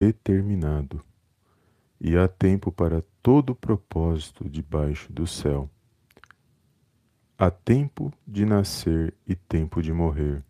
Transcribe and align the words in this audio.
determinado, 0.00 1.02
e 2.00 2.16
há 2.16 2.28
tempo 2.28 2.70
para 2.70 3.02
todo 3.22 3.54
propósito 3.54 4.48
debaixo 4.48 5.12
do 5.12 5.26
céu. 5.26 5.70
Há 7.38 7.50
tempo 7.50 8.12
de 8.26 8.44
nascer 8.44 9.14
e 9.26 9.34
tempo 9.34 9.82
de 9.82 9.92
morrer, 9.92 10.42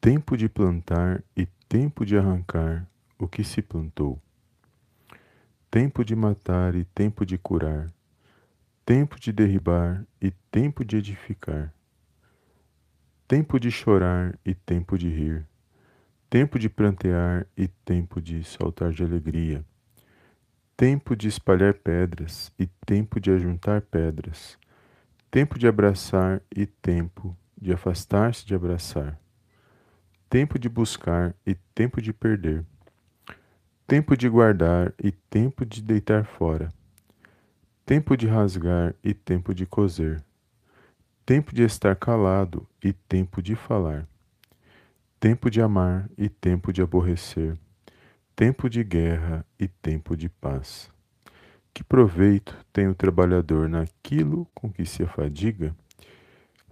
tempo 0.00 0.36
de 0.36 0.48
plantar 0.48 1.22
e 1.36 1.46
tempo 1.68 2.04
de 2.04 2.16
arrancar 2.16 2.88
o 3.18 3.26
que 3.26 3.44
se 3.44 3.62
plantou, 3.62 4.20
tempo 5.70 6.04
de 6.04 6.14
matar 6.14 6.74
e 6.74 6.84
tempo 6.84 7.24
de 7.24 7.38
curar, 7.38 7.92
tempo 8.84 9.18
de 9.18 9.32
derribar 9.32 10.04
e 10.20 10.30
tempo 10.50 10.84
de 10.84 10.96
edificar, 10.96 11.72
tempo 13.26 13.58
de 13.58 13.70
chorar 13.70 14.38
e 14.44 14.54
tempo 14.54 14.98
de 14.98 15.08
rir, 15.08 15.46
tempo 16.34 16.58
de 16.58 16.68
prantear 16.68 17.46
e 17.56 17.68
tempo 17.68 18.20
de 18.20 18.42
saltar 18.42 18.90
de 18.90 19.04
alegria, 19.04 19.64
tempo 20.76 21.14
de 21.14 21.28
espalhar 21.28 21.74
pedras 21.74 22.52
e 22.58 22.66
tempo 22.84 23.20
de 23.20 23.30
ajuntar 23.30 23.82
pedras, 23.82 24.58
tempo 25.30 25.56
de 25.56 25.68
abraçar 25.68 26.42
e 26.52 26.66
tempo 26.66 27.36
de 27.56 27.72
afastar-se 27.72 28.44
de 28.44 28.52
abraçar, 28.52 29.16
tempo 30.28 30.58
de 30.58 30.68
buscar 30.68 31.32
e 31.46 31.54
tempo 31.72 32.02
de 32.02 32.12
perder, 32.12 32.64
tempo 33.86 34.16
de 34.16 34.28
guardar 34.28 34.92
e 35.00 35.12
tempo 35.12 35.64
de 35.64 35.80
deitar 35.80 36.24
fora, 36.24 36.68
tempo 37.86 38.16
de 38.16 38.26
rasgar 38.26 38.92
e 39.04 39.14
tempo 39.14 39.54
de 39.54 39.64
coser, 39.66 40.20
tempo 41.24 41.54
de 41.54 41.62
estar 41.62 41.94
calado 41.94 42.66
e 42.82 42.92
tempo 42.92 43.40
de 43.40 43.54
falar, 43.54 44.08
tempo 45.24 45.50
de 45.50 45.58
amar 45.62 46.06
e 46.18 46.28
tempo 46.28 46.70
de 46.70 46.82
aborrecer, 46.82 47.56
tempo 48.36 48.68
de 48.68 48.84
guerra 48.84 49.42
e 49.58 49.66
tempo 49.66 50.14
de 50.14 50.28
paz. 50.28 50.90
Que 51.72 51.82
proveito 51.82 52.54
tem 52.70 52.88
o 52.88 52.94
trabalhador 52.94 53.66
naquilo 53.66 54.46
com 54.54 54.70
que 54.70 54.84
se 54.84 55.02
afadiga? 55.02 55.74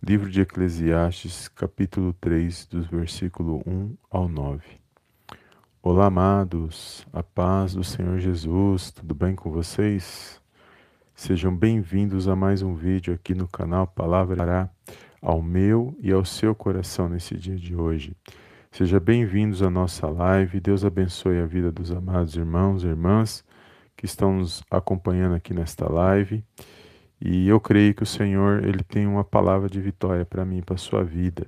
Livro 0.03 0.29
de 0.29 0.43
Eclesiastes, 0.43 1.49
capítulo 1.49 2.13
3, 2.21 2.67
dos 2.67 2.87
versículo 2.89 3.63
1 3.67 3.97
ao 4.11 4.29
9. 4.29 4.63
Olá, 5.83 6.09
amados, 6.09 7.07
a 7.11 7.23
paz 7.23 7.73
do 7.73 7.83
Senhor 7.83 8.19
Jesus, 8.19 8.91
tudo 8.91 9.15
bem 9.15 9.35
com 9.35 9.51
vocês? 9.51 10.39
Sejam 11.15 11.57
bem-vindos 11.57 12.29
a 12.29 12.37
mais 12.37 12.61
um 12.61 12.75
vídeo 12.75 13.15
aqui 13.15 13.35
no 13.35 13.49
canal 13.49 13.87
Palavra 13.87 14.71
ao 15.23 15.41
meu 15.41 15.97
e 16.01 16.11
ao 16.11 16.25
seu 16.25 16.53
coração 16.53 17.09
nesse 17.09 17.37
dia 17.37 17.55
de 17.55 17.77
hoje. 17.77 18.17
Sejam 18.73 18.99
bem-vindos 18.99 19.63
à 19.63 19.71
nossa 19.71 20.09
live. 20.09 20.59
Deus 20.59 20.85
abençoe 20.85 21.39
a 21.39 21.47
vida 21.47 21.71
dos 21.71 21.93
amados 21.93 22.35
irmãos 22.35 22.83
e 22.83 22.89
irmãs 22.89 23.45
que 23.97 24.05
estão 24.05 24.39
nos 24.39 24.65
acompanhando 24.69 25.37
aqui 25.37 25.55
nesta 25.55 25.89
live. 25.91 26.45
E 27.21 27.47
eu 27.47 27.61
creio 27.61 27.95
que 27.95 28.03
o 28.03 28.07
Senhor, 28.07 28.65
ele 28.65 28.83
tem 28.83 29.07
uma 29.07 29.23
palavra 29.23 29.69
de 29.69 29.81
vitória 29.81 30.27
para 30.27 30.45
mim, 30.45 30.61
para 30.61 30.75
a 30.75 30.79
sua 30.79 31.05
vida. 31.05 31.47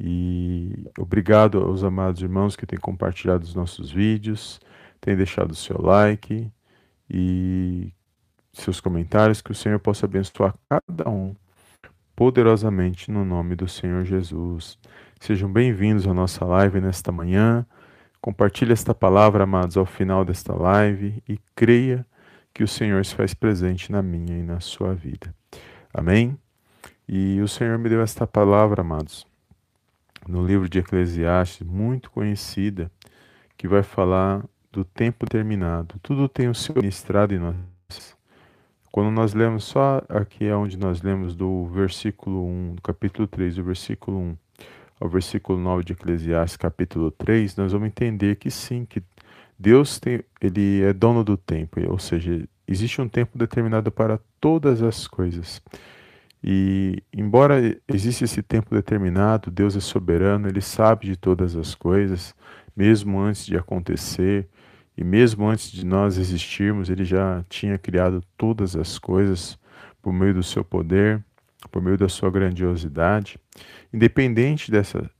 E 0.00 0.86
obrigado 0.98 1.58
aos 1.58 1.84
amados 1.84 2.22
irmãos 2.22 2.56
que 2.56 2.64
têm 2.64 2.78
compartilhado 2.78 3.44
os 3.44 3.54
nossos 3.54 3.90
vídeos, 3.90 4.58
têm 5.02 5.14
deixado 5.14 5.50
o 5.50 5.54
seu 5.56 5.78
like 5.82 6.50
e 7.10 7.92
seus 8.54 8.80
comentários, 8.80 9.42
que 9.42 9.52
o 9.52 9.54
Senhor 9.54 9.78
possa 9.78 10.06
abençoar 10.06 10.54
cada 10.66 11.10
um 11.10 11.36
poderosamente 12.16 13.10
no 13.10 13.26
nome 13.26 13.54
do 13.54 13.68
Senhor 13.68 14.02
Jesus. 14.02 14.78
Sejam 15.20 15.52
bem-vindos 15.52 16.08
à 16.08 16.14
nossa 16.14 16.46
live 16.46 16.80
nesta 16.80 17.12
manhã. 17.12 17.66
Compartilhe 18.22 18.72
esta 18.72 18.94
palavra, 18.94 19.44
amados, 19.44 19.76
ao 19.76 19.84
final 19.84 20.24
desta 20.24 20.54
live 20.54 21.22
e 21.28 21.38
creia 21.54 22.06
que 22.54 22.64
o 22.64 22.68
Senhor 22.68 23.04
se 23.04 23.14
faz 23.14 23.34
presente 23.34 23.92
na 23.92 24.02
minha 24.02 24.38
e 24.38 24.42
na 24.42 24.60
sua 24.60 24.94
vida. 24.94 25.32
Amém? 25.92 26.38
E 27.06 27.38
o 27.42 27.46
Senhor 27.46 27.78
me 27.78 27.90
deu 27.90 28.00
esta 28.00 28.26
palavra, 28.26 28.80
amados, 28.80 29.26
no 30.26 30.44
livro 30.44 30.70
de 30.70 30.78
Eclesiastes, 30.78 31.66
muito 31.66 32.10
conhecida, 32.10 32.90
que 33.58 33.68
vai 33.68 33.82
falar 33.82 34.42
do 34.72 34.86
tempo 34.86 35.26
terminado. 35.26 35.96
Tudo 36.02 36.30
tem 36.30 36.48
o 36.48 36.54
seu 36.54 36.74
ministrado 36.76 37.34
em 37.34 37.38
nós. 37.38 37.75
Quando 38.96 39.10
nós 39.10 39.34
lemos 39.34 39.64
só 39.64 40.00
aqui 40.08 40.46
é 40.46 40.56
onde 40.56 40.78
nós 40.78 41.02
lemos 41.02 41.36
do 41.36 41.66
versículo 41.66 42.46
1, 42.46 42.76
do 42.76 42.80
capítulo 42.80 43.28
3, 43.28 43.56
do 43.56 43.62
versículo 43.62 44.18
1 44.18 44.36
ao 44.98 45.06
versículo 45.10 45.58
9 45.58 45.84
de 45.84 45.92
Eclesiastes, 45.92 46.56
capítulo 46.56 47.10
3, 47.10 47.56
nós 47.56 47.72
vamos 47.72 47.88
entender 47.88 48.36
que 48.36 48.50
sim, 48.50 48.86
que 48.86 49.02
Deus 49.58 50.00
tem, 50.00 50.24
ele 50.40 50.80
é 50.82 50.94
dono 50.94 51.22
do 51.22 51.36
tempo, 51.36 51.78
ou 51.90 51.98
seja, 51.98 52.48
existe 52.66 52.98
um 53.02 53.06
tempo 53.06 53.36
determinado 53.36 53.92
para 53.92 54.18
todas 54.40 54.82
as 54.82 55.06
coisas. 55.06 55.60
E 56.42 57.02
embora 57.12 57.78
exista 57.86 58.24
esse 58.24 58.42
tempo 58.42 58.74
determinado, 58.74 59.50
Deus 59.50 59.76
é 59.76 59.80
soberano, 59.80 60.48
ele 60.48 60.62
sabe 60.62 61.04
de 61.04 61.16
todas 61.16 61.54
as 61.54 61.74
coisas, 61.74 62.34
mesmo 62.74 63.20
antes 63.20 63.44
de 63.44 63.58
acontecer. 63.58 64.48
E 64.96 65.04
mesmo 65.04 65.46
antes 65.46 65.70
de 65.70 65.84
nós 65.84 66.16
existirmos, 66.16 66.88
ele 66.88 67.04
já 67.04 67.44
tinha 67.48 67.76
criado 67.76 68.22
todas 68.36 68.74
as 68.74 68.98
coisas 68.98 69.58
por 70.00 70.12
meio 70.12 70.34
do 70.34 70.42
seu 70.42 70.64
poder, 70.64 71.22
por 71.70 71.82
meio 71.82 71.98
da 71.98 72.08
sua 72.08 72.30
grandiosidade. 72.30 73.38
Independente 73.92 74.70
dessa, 74.70 75.10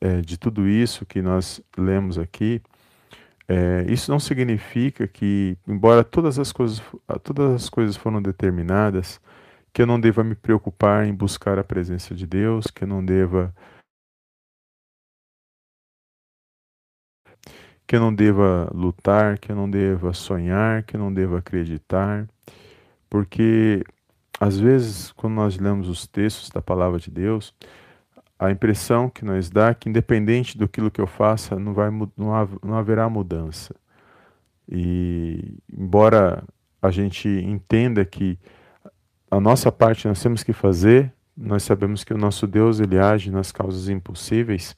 é, 0.00 0.20
de 0.20 0.38
tudo 0.38 0.68
isso 0.68 1.04
que 1.04 1.20
nós 1.20 1.60
lemos 1.76 2.18
aqui, 2.18 2.62
é, 3.48 3.86
isso 3.88 4.10
não 4.10 4.18
significa 4.18 5.06
que, 5.06 5.56
embora 5.66 6.02
todas 6.02 6.38
as 6.38 6.52
coisas, 6.52 6.82
todas 7.22 7.54
as 7.54 7.68
coisas 7.68 7.96
foram 7.96 8.20
determinadas, 8.20 9.20
que 9.72 9.82
eu 9.82 9.86
não 9.86 10.00
deva 10.00 10.24
me 10.24 10.34
preocupar 10.34 11.06
em 11.06 11.14
buscar 11.14 11.58
a 11.58 11.64
presença 11.64 12.14
de 12.14 12.26
Deus, 12.26 12.66
que 12.66 12.84
eu 12.84 12.88
não 12.88 13.04
deva 13.04 13.54
que 17.86 17.96
eu 17.96 18.00
não 18.00 18.14
deva 18.14 18.70
lutar, 18.74 19.38
que 19.38 19.52
eu 19.52 19.56
não 19.56 19.70
deva 19.70 20.12
sonhar, 20.12 20.82
que 20.82 20.96
eu 20.96 21.00
não 21.00 21.12
deva 21.12 21.38
acreditar, 21.38 22.26
porque 23.08 23.84
às 24.38 24.58
vezes, 24.58 25.12
quando 25.12 25.34
nós 25.34 25.58
lemos 25.58 25.88
os 25.88 26.06
textos 26.06 26.50
da 26.50 26.60
palavra 26.60 26.98
de 26.98 27.10
Deus, 27.10 27.54
a 28.38 28.50
impressão 28.50 29.08
que 29.08 29.24
nos 29.24 29.48
dá 29.48 29.68
é 29.68 29.74
que, 29.74 29.88
independente 29.88 30.58
do 30.58 30.68
que 30.68 31.00
eu 31.00 31.06
faça, 31.06 31.58
não, 31.58 31.72
vai, 31.72 31.90
não 31.90 32.76
haverá 32.76 33.08
mudança. 33.08 33.74
E, 34.68 35.58
embora 35.72 36.44
a 36.82 36.90
gente 36.90 37.28
entenda 37.28 38.04
que 38.04 38.38
a 39.30 39.40
nossa 39.40 39.72
parte 39.72 40.06
nós 40.06 40.22
temos 40.22 40.42
que 40.42 40.52
fazer, 40.52 41.12
nós 41.36 41.62
sabemos 41.62 42.04
que 42.04 42.12
o 42.12 42.18
nosso 42.18 42.46
Deus 42.46 42.78
ele 42.78 42.98
age 42.98 43.30
nas 43.30 43.50
causas 43.50 43.88
impossíveis, 43.88 44.76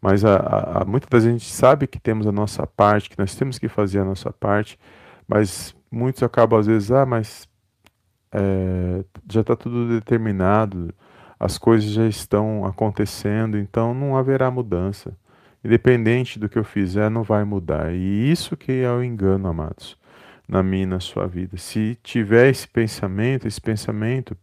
mas 0.00 0.24
a, 0.24 0.36
a, 0.36 0.82
a, 0.82 0.84
muitas 0.84 1.08
vezes 1.10 1.28
a 1.28 1.32
gente 1.32 1.50
sabe 1.50 1.86
que 1.86 1.98
temos 1.98 2.26
a 2.26 2.32
nossa 2.32 2.66
parte, 2.66 3.10
que 3.10 3.18
nós 3.18 3.34
temos 3.34 3.58
que 3.58 3.68
fazer 3.68 4.00
a 4.00 4.04
nossa 4.04 4.32
parte, 4.32 4.78
mas 5.26 5.74
muitos 5.90 6.22
acabam 6.22 6.58
às 6.58 6.66
vezes, 6.66 6.90
ah, 6.90 7.06
mas 7.06 7.48
é, 8.32 9.04
já 9.30 9.40
está 9.40 9.56
tudo 9.56 9.88
determinado, 9.88 10.94
as 11.38 11.56
coisas 11.56 11.90
já 11.90 12.06
estão 12.06 12.64
acontecendo, 12.64 13.56
então 13.58 13.94
não 13.94 14.16
haverá 14.16 14.50
mudança. 14.50 15.16
Independente 15.64 16.38
do 16.38 16.48
que 16.48 16.58
eu 16.58 16.64
fizer, 16.64 17.10
não 17.10 17.22
vai 17.22 17.44
mudar. 17.44 17.92
E 17.92 18.30
isso 18.30 18.56
que 18.56 18.72
é 18.72 18.90
o 18.90 19.02
engano, 19.02 19.48
amados, 19.48 19.96
na 20.48 20.62
minha 20.62 20.84
e 20.84 20.86
na 20.86 21.00
sua 21.00 21.26
vida. 21.26 21.56
Se 21.56 21.98
tiver 22.02 22.48
esse 22.48 22.66
pensamento, 22.66 23.46
esse 23.46 23.60
pensamento, 23.60 24.36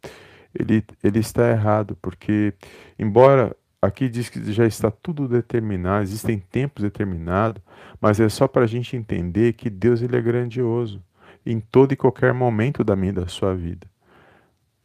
ele, 0.57 0.83
ele 1.03 1.19
está 1.19 1.49
errado, 1.49 1.97
porque 2.01 2.53
embora 2.97 3.55
Aqui 3.85 4.09
diz 4.09 4.29
que 4.29 4.51
já 4.51 4.65
está 4.65 4.89
tudo 4.89 5.27
determinado, 5.27 6.01
existem 6.01 6.39
tempos 6.39 6.81
determinados, 6.81 7.61
mas 8.01 8.19
é 8.19 8.27
só 8.27 8.47
para 8.47 8.63
a 8.63 8.67
gente 8.67 8.97
entender 8.97 9.53
que 9.53 9.69
Deus 9.69 10.01
ele 10.01 10.17
é 10.17 10.21
grandioso 10.21 11.03
em 11.45 11.59
todo 11.59 11.91
e 11.91 11.95
qualquer 11.95 12.33
momento 12.33 12.83
da 12.83 12.95
minha 12.95 13.13
da 13.13 13.27
sua 13.27 13.53
vida. 13.53 13.87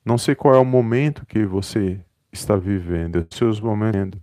Não 0.04 0.18
sei 0.18 0.34
qual 0.34 0.54
é 0.54 0.58
o 0.58 0.64
momento 0.66 1.24
que 1.24 1.46
você 1.46 1.98
está 2.30 2.56
vivendo, 2.56 3.26
os 3.30 3.38
seus 3.38 3.58
momentos. 3.58 4.20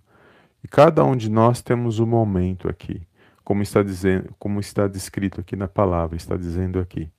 E 0.63 0.67
cada 0.67 1.03
um 1.03 1.15
de 1.15 1.29
nós 1.29 1.59
temos 1.59 1.99
um 1.99 2.05
momento 2.05 2.69
aqui, 2.69 3.01
como 3.43 3.63
está 3.63 3.81
dizendo, 3.81 4.29
como 4.37 4.59
está 4.59 4.87
descrito 4.87 5.41
aqui 5.41 5.55
na 5.55 5.67
palavra, 5.67 6.15
está 6.15 6.37
dizendo 6.37 6.79
aqui. 6.79 7.09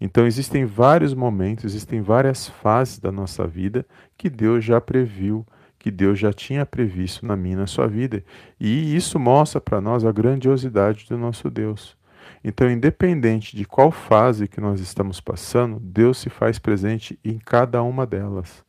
Então 0.00 0.26
existem 0.28 0.64
vários 0.64 1.12
momentos, 1.12 1.64
existem 1.64 2.00
várias 2.00 2.48
fases 2.48 3.00
da 3.00 3.10
nossa 3.10 3.48
vida 3.48 3.84
que 4.16 4.30
Deus 4.30 4.64
já 4.64 4.80
previu 4.80 5.44
que 5.84 5.90
Deus 5.90 6.18
já 6.18 6.32
tinha 6.32 6.64
previsto 6.64 7.26
na 7.26 7.36
minha 7.36 7.58
na 7.58 7.66
sua 7.66 7.86
vida. 7.86 8.24
E 8.58 8.96
isso 8.96 9.18
mostra 9.18 9.60
para 9.60 9.82
nós 9.82 10.02
a 10.02 10.10
grandiosidade 10.10 11.04
do 11.06 11.18
nosso 11.18 11.50
Deus. 11.50 11.94
Então, 12.42 12.70
independente 12.70 13.54
de 13.54 13.66
qual 13.66 13.90
fase 13.90 14.48
que 14.48 14.62
nós 14.62 14.80
estamos 14.80 15.20
passando, 15.20 15.78
Deus 15.78 16.16
se 16.16 16.30
faz 16.30 16.58
presente 16.58 17.20
em 17.22 17.36
cada 17.36 17.82
uma 17.82 18.06
delas. 18.06 18.64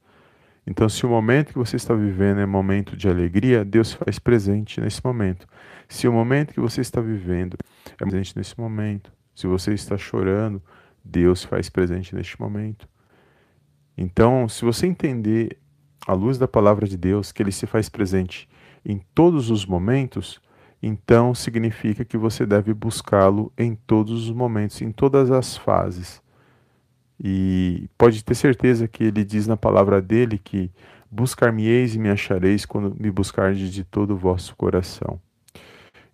Então, 0.67 0.89
se 0.89 1.05
o 1.05 1.09
momento 1.09 1.53
que 1.53 1.57
você 1.57 1.77
está 1.77 1.93
vivendo 1.95 2.41
é 2.41 2.45
momento 2.45 2.97
de 2.97 3.07
alegria, 3.07 3.63
Deus 3.63 3.91
se 3.91 3.95
faz 3.95 4.19
presente 4.19 4.81
nesse 4.81 4.99
momento. 5.01 5.47
Se 5.87 6.09
o 6.09 6.11
momento 6.11 6.53
que 6.53 6.59
você 6.59 6.81
está 6.81 6.99
vivendo 6.99 7.55
é 7.85 7.95
presente 7.95 8.35
nesse 8.35 8.59
momento, 8.59 9.09
se 9.33 9.47
você 9.47 9.73
está 9.73 9.97
chorando, 9.97 10.61
Deus 11.01 11.39
se 11.39 11.47
faz 11.47 11.69
presente 11.69 12.13
neste 12.13 12.37
momento. 12.37 12.85
Então, 13.97 14.49
se 14.49 14.65
você 14.65 14.85
entender 14.85 15.57
à 16.05 16.13
luz 16.13 16.37
da 16.37 16.47
palavra 16.47 16.87
de 16.87 16.97
Deus 16.97 17.31
que 17.31 17.41
ele 17.41 17.51
se 17.51 17.65
faz 17.65 17.89
presente 17.89 18.47
em 18.85 19.01
todos 19.13 19.49
os 19.49 19.65
momentos, 19.65 20.39
então 20.81 21.33
significa 21.33 22.05
que 22.05 22.17
você 22.17 22.45
deve 22.45 22.73
buscá-lo 22.73 23.51
em 23.57 23.75
todos 23.75 24.29
os 24.29 24.31
momentos, 24.31 24.81
em 24.81 24.91
todas 24.91 25.31
as 25.31 25.57
fases. 25.57 26.21
E 27.19 27.89
pode 27.97 28.23
ter 28.23 28.35
certeza 28.35 28.87
que 28.87 29.05
ele 29.05 29.23
diz 29.23 29.47
na 29.47 29.57
palavra 29.57 30.01
dele 30.01 30.37
que 30.37 30.69
buscar-me-eis 31.09 31.95
e 31.95 31.99
me 31.99 32.09
achareis 32.09 32.65
quando 32.65 32.95
me 32.99 33.09
buscardes 33.09 33.71
de 33.71 33.83
todo 33.83 34.13
o 34.13 34.17
vosso 34.17 34.55
coração. 34.55 35.19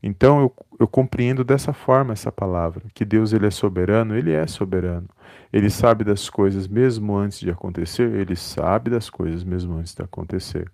Então 0.03 0.42
eu, 0.42 0.56
eu 0.80 0.88
compreendo 0.88 1.44
dessa 1.44 1.74
forma 1.74 2.13
essa 2.13 2.31
palavra, 2.31 2.83
que 2.94 3.06
Deus 3.06 3.33
ele 3.33 3.45
é 3.45 3.51
soberano, 3.51 4.15
ele 4.18 4.31
é 4.31 4.48
soberano. 4.48 5.07
Ele 5.53 5.69
sabe 5.69 6.03
das 6.03 6.30
coisas 6.30 6.68
mesmo 6.68 7.15
antes 7.15 7.39
de 7.39 7.51
acontecer, 7.51 8.12
ele 8.13 8.36
sabe 8.36 8.89
das 8.89 9.09
coisas 9.09 9.44
mesmo 9.44 9.75
antes 9.75 9.94
de 9.94 10.01
acontecer. 10.01 10.71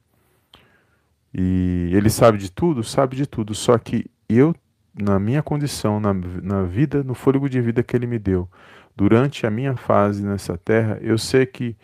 E 1.33 1.89
ele 1.94 2.09
sabe 2.09 2.38
de 2.38 2.50
tudo, 2.50 2.83
sabe 2.83 3.15
de 3.15 3.27
tudo, 3.27 3.53
só 3.53 3.77
que 3.77 4.09
eu, 4.29 4.56
na 4.97 5.19
minha 5.19 5.44
condição, 5.44 6.00
na, 6.00 6.13
na 6.13 6.63
vida, 6.63 7.03
no 7.03 7.13
fôlego 7.13 7.50
de 7.50 7.59
vida 7.62 7.83
que 7.83 7.95
ele 7.95 8.07
me 8.07 8.18
deu, 8.18 8.50
durante 8.95 9.45
a 9.45 9.51
minha 9.51 9.75
fase 9.75 10.25
nessa 10.25 10.57
terra, 10.57 10.97
eu 11.01 11.18
sei 11.18 11.45
que 11.45 11.75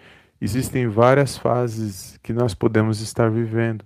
existem 0.42 0.88
várias 0.88 1.38
fases 1.38 2.18
que 2.24 2.34
nós 2.34 2.56
podemos 2.56 3.01
estar 3.01 3.30
vivendo. 3.30 3.86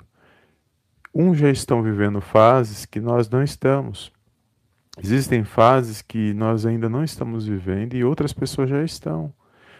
Uns 1.19 1.39
já 1.39 1.49
estão 1.49 1.81
vivendo 1.81 2.21
fases 2.21 2.85
que 2.85 2.99
nós 2.99 3.27
não 3.27 3.41
estamos. 3.41 4.11
Existem 5.03 5.43
fases 5.43 5.99
que 5.99 6.31
nós 6.35 6.63
ainda 6.63 6.87
não 6.87 7.03
estamos 7.03 7.47
vivendo 7.47 7.95
e 7.95 8.03
outras 8.03 8.31
pessoas 8.31 8.69
já 8.69 8.83
estão. 8.83 9.33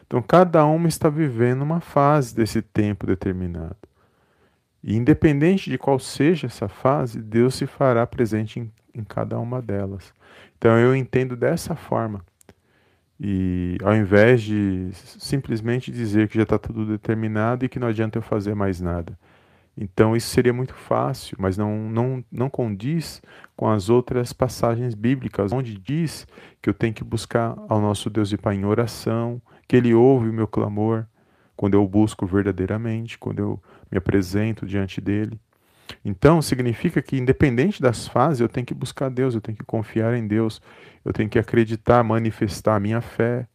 Então, 0.07 0.19
cada 0.19 0.65
uma 0.65 0.87
está 0.87 1.09
vivendo 1.09 1.61
uma 1.61 1.79
fase 1.79 2.35
desse 2.35 2.59
tempo 2.63 3.05
determinado. 3.05 3.77
E 4.83 4.95
independente 4.95 5.69
de 5.69 5.77
qual 5.77 5.99
seja 5.99 6.47
essa 6.47 6.67
fase, 6.67 7.21
Deus 7.21 7.53
se 7.53 7.67
fará 7.67 8.07
presente 8.07 8.59
em, 8.59 8.71
em 8.95 9.03
cada 9.03 9.37
uma 9.37 9.61
delas. 9.61 10.11
Então, 10.57 10.75
eu 10.79 10.95
entendo 10.95 11.35
dessa 11.35 11.75
forma. 11.75 12.25
E 13.19 13.77
ao 13.83 13.95
invés 13.95 14.41
de 14.41 14.89
simplesmente 14.91 15.91
dizer 15.91 16.29
que 16.29 16.37
já 16.37 16.43
está 16.43 16.57
tudo 16.57 16.83
determinado 16.83 17.63
e 17.63 17.69
que 17.69 17.77
não 17.77 17.89
adianta 17.89 18.17
eu 18.17 18.23
fazer 18.23 18.55
mais 18.55 18.81
nada. 18.81 19.15
Então 19.77 20.15
isso 20.15 20.29
seria 20.29 20.51
muito 20.51 20.73
fácil, 20.73 21.37
mas 21.39 21.55
não, 21.55 21.77
não, 21.89 22.25
não 22.31 22.49
condiz 22.49 23.21
com 23.55 23.69
as 23.69 23.89
outras 23.89 24.33
passagens 24.33 24.95
bíblicas, 24.95 25.53
onde 25.53 25.77
diz 25.77 26.25
que 26.61 26.69
eu 26.69 26.73
tenho 26.73 26.93
que 26.93 27.03
buscar 27.03 27.55
ao 27.69 27.79
nosso 27.79 28.09
Deus 28.09 28.31
e 28.31 28.37
Pai 28.37 28.55
em 28.55 28.65
oração, 28.65 29.39
que 29.67 29.75
Ele 29.75 29.93
ouve 29.93 30.29
o 30.29 30.33
meu 30.33 30.47
clamor 30.47 31.05
quando 31.55 31.75
eu 31.75 31.87
busco 31.87 32.25
verdadeiramente, 32.25 33.17
quando 33.17 33.39
eu 33.39 33.61
me 33.91 33.97
apresento 33.97 34.65
diante 34.65 34.99
dele. 34.99 35.39
Então 36.03 36.41
significa 36.41 37.01
que, 37.01 37.17
independente 37.17 37.81
das 37.81 38.07
fases, 38.07 38.41
eu 38.41 38.49
tenho 38.49 38.65
que 38.65 38.73
buscar 38.73 39.09
Deus, 39.09 39.35
eu 39.35 39.41
tenho 39.41 39.57
que 39.57 39.63
confiar 39.63 40.15
em 40.15 40.27
Deus, 40.27 40.61
eu 41.05 41.13
tenho 41.13 41.29
que 41.29 41.39
acreditar, 41.39 42.03
manifestar 42.03 42.75
a 42.75 42.79
minha 42.79 43.01
fé. 43.01 43.47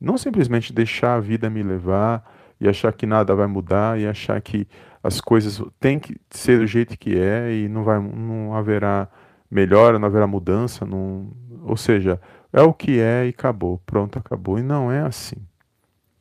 Não 0.00 0.18
simplesmente 0.18 0.72
deixar 0.72 1.14
a 1.14 1.20
vida 1.20 1.48
me 1.50 1.62
levar 1.62 2.24
e 2.60 2.68
achar 2.68 2.92
que 2.92 3.06
nada 3.06 3.34
vai 3.34 3.46
mudar 3.46 3.98
e 3.98 4.06
achar 4.06 4.40
que 4.40 4.66
as 5.08 5.22
coisas 5.22 5.62
têm 5.80 5.98
que 5.98 6.20
ser 6.30 6.58
do 6.58 6.66
jeito 6.66 6.98
que 6.98 7.18
é 7.18 7.50
e 7.54 7.66
não, 7.66 7.82
vai, 7.82 7.98
não 7.98 8.54
haverá 8.54 9.08
melhora, 9.50 9.98
não 9.98 10.06
haverá 10.06 10.26
mudança. 10.26 10.84
Não, 10.84 11.32
ou 11.64 11.78
seja, 11.78 12.20
é 12.52 12.60
o 12.60 12.74
que 12.74 13.00
é 13.00 13.24
e 13.26 13.30
acabou, 13.30 13.80
pronto, 13.86 14.18
acabou. 14.18 14.58
E 14.58 14.62
não 14.62 14.92
é 14.92 15.00
assim. 15.00 15.36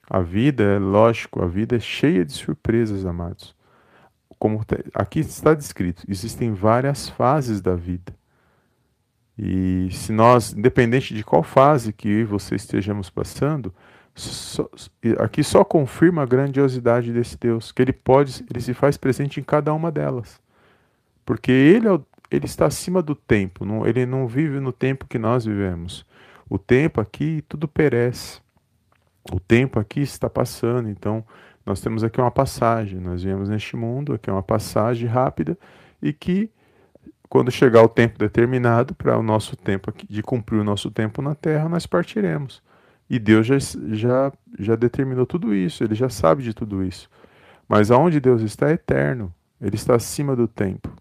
A 0.09 0.21
vida 0.21 0.63
é 0.63 0.79
lógico, 0.79 1.43
a 1.43 1.47
vida 1.47 1.75
é 1.75 1.79
cheia 1.81 2.23
de 2.23 2.31
surpresas, 2.31 3.05
amados. 3.05 3.53
Como 4.39 4.61
aqui 4.93 5.19
está 5.19 5.53
descrito, 5.53 6.03
existem 6.07 6.53
várias 6.53 7.09
fases 7.09 7.59
da 7.59 7.75
vida. 7.75 8.15
E 9.37 9.89
se 9.91 10.13
nós, 10.13 10.53
independente 10.53 11.13
de 11.13 11.25
qual 11.25 11.43
fase 11.43 11.91
que 11.91 12.23
você 12.23 12.55
estejamos 12.55 13.09
passando, 13.09 13.73
só, 14.17 14.69
aqui 15.19 15.43
só 15.43 15.63
confirma 15.63 16.23
a 16.23 16.25
grandiosidade 16.25 17.11
desse 17.13 17.37
Deus, 17.37 17.71
que 17.71 17.81
ele 17.81 17.93
pode, 17.93 18.43
ele 18.49 18.59
se 18.59 18.73
faz 18.73 18.97
presente 18.97 19.39
em 19.39 19.43
cada 19.43 19.73
uma 19.73 19.91
delas. 19.91 20.41
Porque 21.25 21.51
ele, 21.51 21.87
é 21.87 21.99
ele 22.31 22.45
está 22.45 22.65
acima 22.65 23.01
do 23.01 23.13
tempo, 23.13 23.65
não, 23.65 23.85
ele 23.85 24.05
não 24.05 24.27
vive 24.27 24.59
no 24.59 24.71
tempo 24.71 25.05
que 25.07 25.19
nós 25.19 25.45
vivemos. 25.45 26.05
O 26.49 26.57
tempo 26.57 26.99
aqui, 26.99 27.43
tudo 27.47 27.67
perece. 27.67 28.41
O 29.31 29.39
tempo 29.39 29.79
aqui 29.79 30.01
está 30.01 30.29
passando, 30.29 30.89
então 30.89 31.23
nós 31.65 31.81
temos 31.81 32.03
aqui 32.03 32.19
uma 32.19 32.31
passagem. 32.31 32.99
Nós 32.99 33.23
viemos 33.23 33.49
neste 33.49 33.75
mundo, 33.75 34.13
aqui 34.13 34.29
é 34.29 34.33
uma 34.33 34.43
passagem 34.43 35.07
rápida 35.07 35.57
e 36.01 36.13
que 36.13 36.49
quando 37.29 37.51
chegar 37.51 37.83
o 37.83 37.89
tempo 37.89 38.17
determinado 38.17 38.95
para 38.95 39.17
o 39.17 39.21
nosso 39.23 39.55
tempo 39.55 39.89
aqui, 39.89 40.07
de 40.07 40.23
cumprir 40.23 40.59
o 40.59 40.63
nosso 40.63 40.89
tempo 40.89 41.21
na 41.21 41.35
terra, 41.35 41.67
nós 41.67 41.85
partiremos. 41.85 42.63
E 43.09 43.17
Deus 43.19 43.47
já, 43.47 43.57
já, 43.59 44.33
já 44.59 44.75
determinou 44.75 45.25
tudo 45.25 45.53
isso, 45.53 45.83
ele 45.83 45.95
já 45.95 46.09
sabe 46.09 46.43
de 46.43 46.53
tudo 46.53 46.83
isso. 46.83 47.09
Mas 47.67 47.91
aonde 47.91 48.19
Deus 48.19 48.41
está 48.41 48.69
é 48.69 48.73
eterno, 48.73 49.33
ele 49.61 49.75
está 49.75 49.95
acima 49.95 50.35
do 50.35 50.47
tempo. 50.47 50.93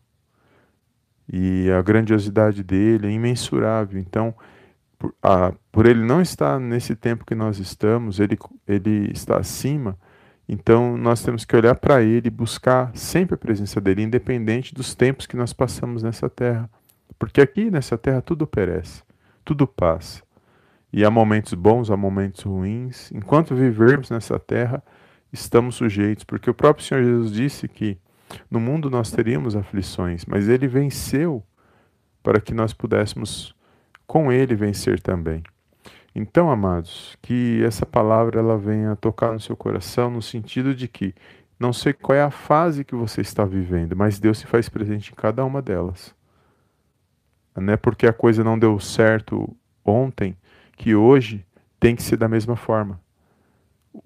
E 1.31 1.71
a 1.71 1.83
grandiosidade 1.83 2.63
dele 2.63 3.09
é 3.09 3.11
imensurável. 3.11 3.99
Então, 3.99 4.35
por, 4.99 5.15
a, 5.23 5.53
por 5.73 5.87
ele 5.87 6.05
não 6.05 6.21
estar 6.21 6.59
nesse 6.61 6.95
tempo 6.95 7.25
que 7.25 7.35
nós 7.35 7.59
estamos, 7.59 8.21
ele, 8.21 8.39
ele 8.67 9.11
está 9.13 9.39
acima. 9.39 9.99
Então, 10.49 10.97
nós 10.97 11.23
temos 11.23 11.45
que 11.45 11.57
olhar 11.57 11.75
para 11.75 12.03
ele 12.03 12.29
e 12.29 12.31
buscar 12.31 12.97
sempre 12.97 13.35
a 13.35 13.39
presença 13.39 13.81
dele, 13.81 14.03
independente 14.03 14.73
dos 14.73 14.95
tempos 14.95 15.27
que 15.27 15.37
nós 15.37 15.53
passamos 15.53 16.03
nessa 16.03 16.31
terra. 16.31 16.71
Porque 17.19 17.41
aqui 17.41 17.71
nessa 17.71 17.99
terra 17.99 18.23
tudo 18.23 18.47
perece, 18.47 19.03
tudo 19.45 19.67
passa. 19.67 20.26
E 20.97 21.05
há 21.05 21.11
momentos 21.11 21.53
bons, 21.53 21.91
há 21.91 21.97
momentos 21.97 22.43
ruins. 22.43 23.13
Enquanto 23.13 23.55
vivermos 23.55 24.09
nessa 24.09 24.39
terra, 24.39 24.83
estamos 25.31 25.75
sujeitos, 25.75 26.25
porque 26.25 26.49
o 26.49 26.55
próprio 26.55 26.87
Senhor 26.87 27.05
Jesus 27.05 27.31
disse 27.31 27.69
que 27.69 27.99
no 28.51 28.59
mundo 28.59 28.89
nós 28.89 29.11
teríamos 29.11 29.55
aflições, 29.55 30.25
mas 30.25 30.49
ele 30.49 30.67
venceu 30.67 31.45
para 32.23 32.41
que 32.41 32.55
nós 32.55 32.73
pudéssemos 32.73 33.55
com 34.07 34.33
ele 34.33 34.55
vencer 34.55 34.99
também. 34.99 35.43
Então, 36.15 36.51
amados, 36.51 37.15
que 37.21 37.63
essa 37.63 37.85
palavra 37.85 38.41
ela 38.41 38.57
venha 38.57 38.97
tocar 38.97 39.35
no 39.35 39.41
seu 39.41 39.55
coração 39.55 40.11
no 40.11 40.23
sentido 40.23 40.75
de 40.75 40.89
que 40.89 41.15
não 41.61 41.75
sei 41.75 41.93
qual 41.93 42.17
é 42.17 42.23
a 42.23 42.31
fase 42.31 42.85
que 42.87 42.95
você 42.95 43.21
está 43.21 43.45
vivendo, 43.45 43.95
mas 43.95 44.19
Deus 44.19 44.39
se 44.39 44.47
faz 44.47 44.67
presente 44.71 45.13
em 45.13 45.15
cada 45.15 45.45
uma 45.45 45.61
delas. 45.61 46.15
Não 47.55 47.75
é 47.75 47.77
porque 47.77 48.07
a 48.07 48.15
coisa 48.15 48.43
não 48.43 48.59
deu 48.59 48.81
certo 48.81 49.55
ontem 49.85 50.35
que 50.77 50.95
hoje 50.95 51.45
tem 51.81 51.97
que 51.97 52.03
ser 52.03 52.17
da 52.17 52.29
mesma 52.29 52.57
forma. 52.57 53.01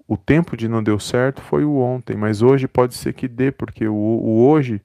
O 0.07 0.15
tempo 0.15 0.55
de 0.55 0.67
não 0.67 0.81
deu 0.81 0.99
certo 0.99 1.41
foi 1.41 1.65
o 1.65 1.77
ontem, 1.77 2.15
mas 2.15 2.41
hoje 2.41 2.67
pode 2.67 2.95
ser 2.95 3.13
que 3.13 3.27
dê, 3.27 3.51
porque 3.51 3.87
o, 3.87 3.93
o 3.93 4.47
hoje 4.47 4.81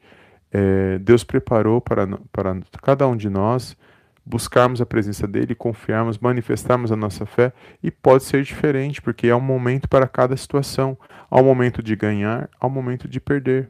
é, 0.53 0.99
Deus 0.99 1.23
preparou 1.23 1.81
para, 1.81 2.07
para 2.33 2.59
cada 2.83 3.07
um 3.07 3.17
de 3.17 3.29
nós 3.29 3.77
buscarmos 4.25 4.81
a 4.81 4.87
presença 4.87 5.27
dele, 5.27 5.55
confiarmos, 5.55 6.19
manifestarmos 6.19 6.91
a 6.91 6.97
nossa 6.97 7.25
fé 7.25 7.53
e 7.81 7.93
pode 7.93 8.25
ser 8.25 8.43
diferente, 8.43 9.01
porque 9.01 9.29
há 9.29 9.37
um 9.37 9.41
momento 9.41 9.89
para 9.89 10.09
cada 10.09 10.37
situação. 10.37 10.99
Há 11.31 11.41
um 11.41 11.45
momento 11.45 11.81
de 11.81 11.95
ganhar, 11.95 12.51
há 12.59 12.67
um 12.67 12.71
momento 12.71 13.07
de 13.07 13.21
perder. 13.21 13.69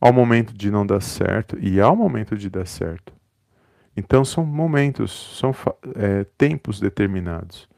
Há 0.00 0.08
um 0.08 0.12
momento 0.12 0.54
de 0.54 0.70
não 0.70 0.86
dar 0.86 1.02
certo 1.02 1.58
e 1.60 1.80
há 1.80 1.90
um 1.90 1.96
momento 1.96 2.36
de 2.36 2.48
dar 2.48 2.66
certo. 2.66 3.12
Então 3.96 4.24
são 4.24 4.44
momentos, 4.44 5.38
são 5.38 5.54
é, 5.96 6.24
tempos 6.38 6.80
determinados. 6.80 7.68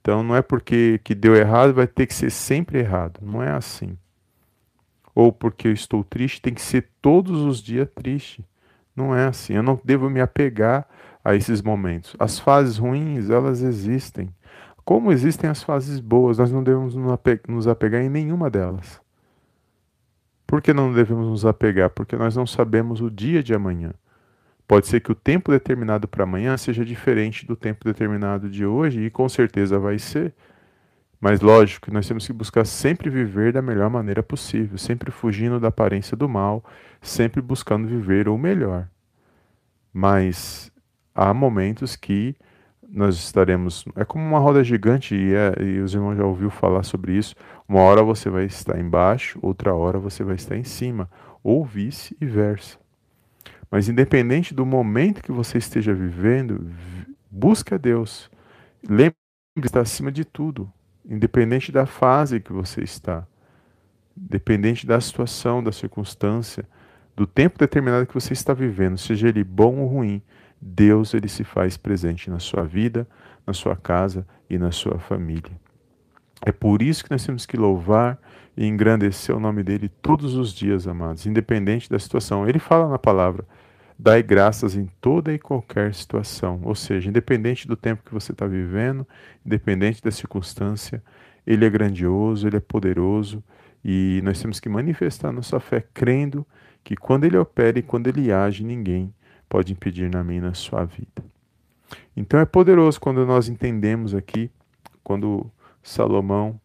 Então 0.00 0.22
não 0.22 0.34
é 0.34 0.42
porque 0.42 1.00
que 1.04 1.14
deu 1.14 1.34
errado 1.34 1.74
vai 1.74 1.86
ter 1.86 2.06
que 2.06 2.14
ser 2.14 2.30
sempre 2.30 2.78
errado. 2.78 3.20
Não 3.22 3.42
é 3.42 3.50
assim. 3.50 3.98
Ou 5.14 5.32
porque 5.32 5.68
eu 5.68 5.72
estou 5.72 6.02
triste 6.02 6.40
tem 6.40 6.54
que 6.54 6.62
ser 6.62 6.88
todos 7.02 7.42
os 7.42 7.62
dias 7.62 7.88
triste. 7.94 8.44
Não 8.94 9.14
é 9.14 9.26
assim. 9.26 9.54
Eu 9.54 9.62
não 9.62 9.78
devo 9.84 10.08
me 10.08 10.20
apegar 10.20 10.86
a 11.24 11.34
esses 11.34 11.60
momentos. 11.62 12.16
As 12.18 12.38
fases 12.38 12.78
ruins, 12.78 13.28
elas 13.28 13.62
existem. 13.62 14.34
Como 14.84 15.12
existem 15.12 15.48
as 15.48 15.62
fases 15.62 16.00
boas, 16.00 16.38
nós 16.38 16.50
não 16.50 16.64
devemos 16.64 16.96
nos 16.96 17.68
apegar 17.68 18.02
em 18.02 18.08
nenhuma 18.08 18.50
delas. 18.50 19.00
Por 20.46 20.60
que 20.60 20.72
não 20.72 20.92
devemos 20.92 21.28
nos 21.28 21.46
apegar? 21.46 21.90
Porque 21.90 22.16
nós 22.16 22.34
não 22.34 22.46
sabemos 22.46 23.00
o 23.00 23.10
dia 23.10 23.42
de 23.42 23.54
amanhã. 23.54 23.92
Pode 24.70 24.86
ser 24.86 25.00
que 25.00 25.10
o 25.10 25.16
tempo 25.16 25.50
determinado 25.50 26.06
para 26.06 26.22
amanhã 26.22 26.56
seja 26.56 26.84
diferente 26.84 27.44
do 27.44 27.56
tempo 27.56 27.84
determinado 27.84 28.48
de 28.48 28.64
hoje, 28.64 29.04
e 29.04 29.10
com 29.10 29.28
certeza 29.28 29.80
vai 29.80 29.98
ser. 29.98 30.32
Mas 31.20 31.40
lógico 31.40 31.92
nós 31.92 32.06
temos 32.06 32.24
que 32.24 32.32
buscar 32.32 32.64
sempre 32.64 33.10
viver 33.10 33.52
da 33.52 33.60
melhor 33.60 33.90
maneira 33.90 34.22
possível, 34.22 34.78
sempre 34.78 35.10
fugindo 35.10 35.58
da 35.58 35.66
aparência 35.66 36.16
do 36.16 36.28
mal, 36.28 36.64
sempre 37.02 37.42
buscando 37.42 37.88
viver 37.88 38.28
o 38.28 38.38
melhor. 38.38 38.86
Mas 39.92 40.70
há 41.12 41.34
momentos 41.34 41.96
que 41.96 42.36
nós 42.88 43.16
estaremos. 43.16 43.84
É 43.96 44.04
como 44.04 44.24
uma 44.24 44.38
roda 44.38 44.62
gigante, 44.62 45.16
e, 45.16 45.34
é, 45.34 45.52
e 45.64 45.80
os 45.80 45.94
irmãos 45.94 46.14
já 46.14 46.24
ouviu 46.24 46.48
falar 46.48 46.84
sobre 46.84 47.16
isso. 47.16 47.34
Uma 47.68 47.80
hora 47.80 48.04
você 48.04 48.30
vai 48.30 48.44
estar 48.44 48.78
embaixo, 48.78 49.36
outra 49.42 49.74
hora 49.74 49.98
você 49.98 50.22
vai 50.22 50.36
estar 50.36 50.56
em 50.56 50.62
cima, 50.62 51.10
ou 51.42 51.64
vice-versa. 51.64 52.79
Mas 53.70 53.88
independente 53.88 54.52
do 54.52 54.66
momento 54.66 55.22
que 55.22 55.30
você 55.30 55.58
esteja 55.58 55.94
vivendo, 55.94 56.70
busque 57.30 57.74
a 57.74 57.78
Deus. 57.78 58.30
Lembre 58.88 59.14
que 59.60 59.66
está 59.66 59.80
acima 59.80 60.10
de 60.10 60.24
tudo, 60.24 60.70
independente 61.08 61.70
da 61.70 61.86
fase 61.86 62.40
que 62.40 62.52
você 62.52 62.82
está, 62.82 63.26
independente 64.16 64.86
da 64.86 65.00
situação, 65.00 65.62
da 65.62 65.70
circunstância, 65.70 66.66
do 67.14 67.26
tempo 67.26 67.58
determinado 67.58 68.06
que 68.06 68.14
você 68.14 68.32
está 68.32 68.54
vivendo, 68.54 68.96
seja 68.96 69.28
ele 69.28 69.44
bom 69.44 69.78
ou 69.78 69.86
ruim, 69.86 70.22
Deus 70.60 71.14
ele 71.14 71.28
se 71.28 71.44
faz 71.44 71.76
presente 71.76 72.30
na 72.30 72.38
sua 72.38 72.64
vida, 72.64 73.06
na 73.46 73.52
sua 73.52 73.76
casa 73.76 74.26
e 74.48 74.58
na 74.58 74.72
sua 74.72 74.98
família. 74.98 75.52
É 76.44 76.52
por 76.52 76.80
isso 76.80 77.04
que 77.04 77.10
nós 77.10 77.24
temos 77.24 77.44
que 77.44 77.56
louvar 77.56 78.18
e 78.56 78.66
engrandecer 78.66 79.36
o 79.36 79.40
nome 79.40 79.62
dele 79.62 79.90
todos 80.00 80.34
os 80.34 80.52
dias, 80.52 80.86
amados, 80.86 81.26
independente 81.26 81.88
da 81.88 81.98
situação. 81.98 82.48
Ele 82.48 82.58
fala 82.58 82.88
na 82.88 82.98
palavra: 82.98 83.46
dai 84.00 84.22
graças 84.22 84.74
em 84.74 84.86
toda 85.00 85.32
e 85.32 85.38
qualquer 85.38 85.94
situação. 85.94 86.60
Ou 86.64 86.74
seja, 86.74 87.08
independente 87.08 87.68
do 87.68 87.76
tempo 87.76 88.02
que 88.04 88.14
você 88.14 88.32
está 88.32 88.46
vivendo, 88.46 89.06
independente 89.44 90.02
da 90.02 90.10
circunstância, 90.10 91.02
ele 91.46 91.66
é 91.66 91.70
grandioso, 91.70 92.46
ele 92.46 92.56
é 92.56 92.60
poderoso 92.60 93.44
e 93.84 94.20
nós 94.24 94.40
temos 94.40 94.58
que 94.58 94.68
manifestar 94.68 95.32
nossa 95.32 95.60
fé 95.60 95.84
crendo 95.92 96.46
que 96.82 96.96
quando 96.96 97.24
ele 97.24 97.36
opera 97.36 97.78
e 97.78 97.82
quando 97.82 98.06
ele 98.06 98.32
age, 98.32 98.64
ninguém 98.64 99.12
pode 99.48 99.72
impedir 99.72 100.10
na 100.10 100.24
minha 100.24 100.42
na 100.42 100.54
sua 100.54 100.84
vida. 100.84 101.22
Então 102.16 102.40
é 102.40 102.46
poderoso 102.46 102.98
quando 102.98 103.26
nós 103.26 103.48
entendemos 103.48 104.14
aqui, 104.14 104.50
quando 105.04 105.50
Salomão, 105.82 106.58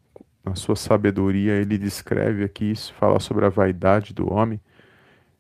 na 0.44 0.56
sua 0.56 0.76
sabedoria, 0.76 1.54
ele 1.54 1.78
descreve 1.78 2.44
aqui 2.44 2.72
isso, 2.72 2.94
fala 2.94 3.20
sobre 3.20 3.46
a 3.46 3.50
vaidade 3.50 4.14
do 4.14 4.32
homem, 4.32 4.60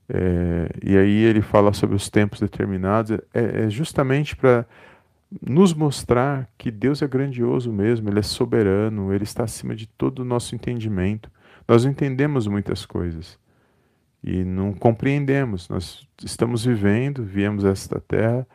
é, 0.07 0.69
e 0.83 0.97
aí 0.97 1.23
ele 1.23 1.41
fala 1.41 1.73
sobre 1.73 1.95
os 1.95 2.09
tempos 2.09 2.39
determinados, 2.39 3.11
é, 3.33 3.65
é 3.65 3.69
justamente 3.69 4.35
para 4.35 4.65
nos 5.41 5.73
mostrar 5.73 6.49
que 6.57 6.69
Deus 6.69 7.01
é 7.01 7.07
grandioso 7.07 7.71
mesmo, 7.71 8.09
Ele 8.09 8.19
é 8.19 8.23
soberano, 8.23 9.11
Ele 9.11 9.23
está 9.23 9.43
acima 9.43 9.75
de 9.75 9.87
todo 9.87 10.19
o 10.19 10.25
nosso 10.25 10.55
entendimento. 10.55 11.29
Nós 11.67 11.83
entendemos 11.83 12.47
muitas 12.47 12.85
coisas, 12.85 13.37
e 14.23 14.43
não 14.43 14.73
compreendemos. 14.73 15.67
Nós 15.69 16.07
estamos 16.23 16.65
vivendo, 16.65 17.23
viemos 17.23 17.65
a 17.65 17.69
esta 17.69 17.99
terra, 17.99 18.47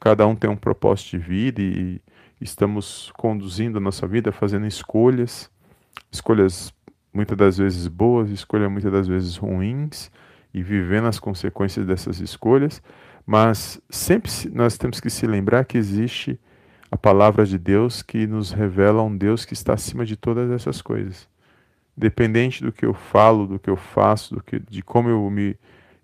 cada 0.00 0.26
um 0.26 0.36
tem 0.36 0.50
um 0.50 0.56
propósito 0.56 1.10
de 1.12 1.18
vida 1.18 1.62
e 1.62 2.00
estamos 2.40 3.10
conduzindo 3.16 3.78
a 3.78 3.80
nossa 3.80 4.06
vida, 4.06 4.30
fazendo 4.30 4.66
escolhas, 4.66 5.50
escolhas 6.12 6.72
muitas 7.12 7.36
das 7.36 7.56
vezes 7.56 7.88
boas, 7.88 8.30
escolhas 8.30 8.70
muitas 8.70 8.92
das 8.92 9.08
vezes 9.08 9.36
ruins 9.36 10.10
e 10.56 10.62
vivendo 10.62 11.06
as 11.06 11.18
consequências 11.18 11.86
dessas 11.86 12.18
escolhas, 12.18 12.82
mas 13.26 13.78
sempre 13.90 14.30
nós 14.50 14.78
temos 14.78 15.00
que 15.00 15.10
se 15.10 15.26
lembrar 15.26 15.66
que 15.66 15.76
existe 15.76 16.40
a 16.90 16.96
palavra 16.96 17.44
de 17.44 17.58
Deus 17.58 18.02
que 18.02 18.26
nos 18.26 18.52
revela 18.52 19.02
um 19.02 19.14
Deus 19.14 19.44
que 19.44 19.52
está 19.52 19.74
acima 19.74 20.06
de 20.06 20.16
todas 20.16 20.50
essas 20.50 20.80
coisas. 20.80 21.28
Dependente 21.94 22.64
do 22.64 22.72
que 22.72 22.86
eu 22.86 22.94
falo, 22.94 23.46
do 23.46 23.58
que 23.58 23.68
eu 23.68 23.76
faço, 23.76 24.34
do 24.34 24.42
que, 24.42 24.58
de 24.58 24.82
como 24.82 25.10
eu 25.10 25.28
me, 25.28 25.58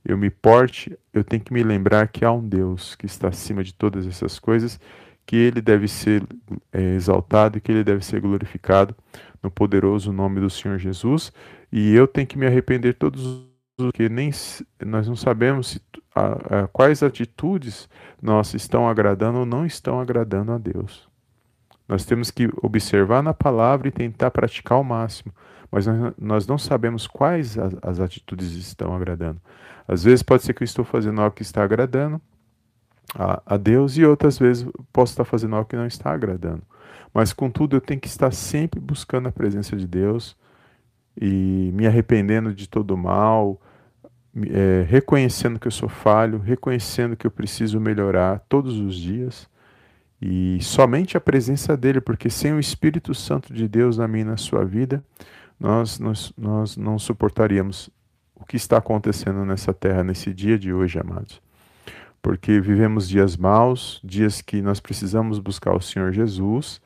eu 0.04 0.18
me 0.18 0.28
porte, 0.28 0.94
eu 1.14 1.25
tenho 1.25 1.42
que 1.42 1.52
me 1.54 1.62
lembrar 1.62 2.09
que 2.09 2.23
há 2.23 2.30
um 2.30 2.47
Deus 2.47 2.94
que 2.94 3.06
está 3.06 3.28
acima 3.28 3.64
de 3.64 3.73
todas 3.73 4.06
essas 4.06 4.38
coisas, 4.38 4.78
que 5.25 5.37
ele 5.37 5.62
deve 5.62 5.88
ser 5.88 6.23
é, 6.71 6.94
exaltado 6.94 7.56
e 7.56 7.61
que 7.62 7.73
ele 7.73 7.85
deve 7.85 8.04
ser 8.04 8.21
glorificado 8.21 8.94
no 9.42 9.50
poderoso 9.50 10.12
nome 10.12 10.40
do 10.40 10.50
Senhor 10.50 10.78
Jesus. 10.78 11.32
E 11.73 11.94
eu 11.94 12.06
tenho 12.06 12.26
que 12.26 12.37
me 12.37 12.47
arrepender 12.47 12.94
todos 12.94 13.25
os 13.25 13.51
porque 13.76 14.09
nem 14.09 14.31
nós 14.85 15.09
não 15.09 15.17
sabemos 15.17 15.69
se, 15.69 15.83
a, 16.14 16.62
a, 16.62 16.69
quais 16.69 17.02
atitudes 17.02 17.88
nós 18.21 18.55
estão 18.55 18.88
agradando 18.88 19.38
ou 19.41 19.47
não 19.47 19.64
estão 19.64 20.00
agradando 20.00 20.52
a 20.52 20.59
Deus. 20.59 21.09
Nós 21.88 22.05
temos 22.05 22.31
que 22.31 22.49
observar 22.62 23.23
na 23.23 23.35
palavra 23.35 23.88
e 23.88 23.91
tentar 23.91 24.31
praticar 24.31 24.79
ao 24.79 24.85
máximo 24.85 25.33
mas 25.73 25.87
nós 26.19 26.47
não 26.47 26.59
sabemos 26.59 27.07
quais 27.07 27.57
as, 27.57 27.75
as 27.81 27.99
atitudes 27.99 28.52
estão 28.52 28.95
agradando. 28.95 29.41
Às 29.88 30.05
vezes 30.05 30.23
pode 30.23 30.43
ser 30.43 30.52
que 30.52 30.62
eu 30.62 30.67
estou 30.67 30.85
fazendo 30.85 31.23
algo 31.23 31.35
que 31.35 31.41
está 31.41 31.64
agradando 31.64 32.21
a, 33.14 33.43
a 33.47 33.57
Deus 33.57 33.97
e 33.97 34.05
outras 34.05 34.38
vezes 34.38 34.69
posso 34.93 35.14
estar 35.14 35.25
fazendo 35.25 35.57
algo 35.57 35.67
que 35.67 35.75
não 35.75 35.87
está 35.87 36.12
agradando. 36.12 36.62
Mas 37.12 37.33
contudo 37.33 37.75
eu 37.75 37.81
tenho 37.81 37.99
que 37.99 38.07
estar 38.07 38.33
sempre 38.33 38.79
buscando 38.79 39.29
a 39.29 39.33
presença 39.33 39.75
de 39.75 39.87
Deus 39.87 40.37
e 41.21 41.71
me 41.73 41.87
arrependendo 41.87 42.54
de 42.54 42.69
todo 42.69 42.97
mal, 42.97 43.61
é, 44.50 44.85
reconhecendo 44.88 45.59
que 45.59 45.66
eu 45.66 45.73
sou 45.73 45.88
falho, 45.88 46.38
reconhecendo 46.38 47.16
que 47.16 47.26
eu 47.26 47.31
preciso 47.31 47.81
melhorar 47.81 48.40
todos 48.49 48.78
os 48.78 48.97
dias 48.97 49.49
e 50.21 50.59
somente 50.62 51.16
a 51.16 51.21
presença 51.21 51.76
dele, 51.76 52.00
porque 52.00 52.31
sem 52.31 52.52
o 52.52 52.61
Espírito 52.61 53.12
Santo 53.12 53.52
de 53.52 53.66
Deus 53.66 53.99
na 53.99 54.07
minha 54.07 54.23
e 54.23 54.28
na 54.28 54.37
sua 54.37 54.64
vida, 54.64 55.02
nós, 55.59 55.99
nós, 55.99 56.33
nós 56.38 56.76
não 56.76 56.97
suportaríamos 56.97 57.90
o 58.37 58.45
que 58.45 58.57
está 58.57 58.78
acontecendo 58.78 59.45
nessa 59.45 59.75
terra 59.75 60.04
nesse 60.04 60.33
dia 60.33 60.57
de 60.57 60.73
hoje, 60.73 60.99
amados. 60.99 61.42
Porque 62.23 62.61
vivemos 62.61 63.09
dias 63.09 63.37
maus, 63.37 64.00
dias 64.02 64.40
que 64.40 64.62
nós 64.62 64.78
precisamos 64.78 65.40
buscar 65.40 65.75
o 65.75 65.81
Senhor 65.81 66.12
Jesus, 66.12 66.81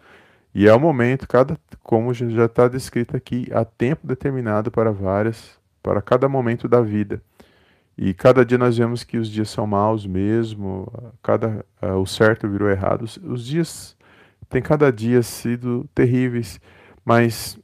e 0.58 0.66
é 0.66 0.72
o 0.72 0.80
momento, 0.80 1.28
cada, 1.28 1.54
como 1.82 2.14
já 2.14 2.46
está 2.46 2.66
descrito 2.66 3.14
aqui, 3.14 3.46
há 3.52 3.62
tempo 3.62 4.06
determinado 4.06 4.70
para 4.70 4.90
várias, 4.90 5.58
para 5.82 6.00
cada 6.00 6.30
momento 6.30 6.66
da 6.66 6.80
vida. 6.80 7.20
E 7.94 8.14
cada 8.14 8.42
dia 8.42 8.56
nós 8.56 8.78
vemos 8.78 9.04
que 9.04 9.18
os 9.18 9.28
dias 9.28 9.50
são 9.50 9.66
maus 9.66 10.06
mesmo, 10.06 10.90
cada 11.22 11.62
uh, 11.82 11.96
o 11.96 12.06
certo 12.06 12.48
virou 12.48 12.70
errado. 12.70 13.02
Os 13.02 13.44
dias 13.44 13.94
têm 14.48 14.62
cada 14.62 14.90
dia 14.90 15.22
sido 15.22 15.86
terríveis, 15.94 16.58
mas 17.04 17.58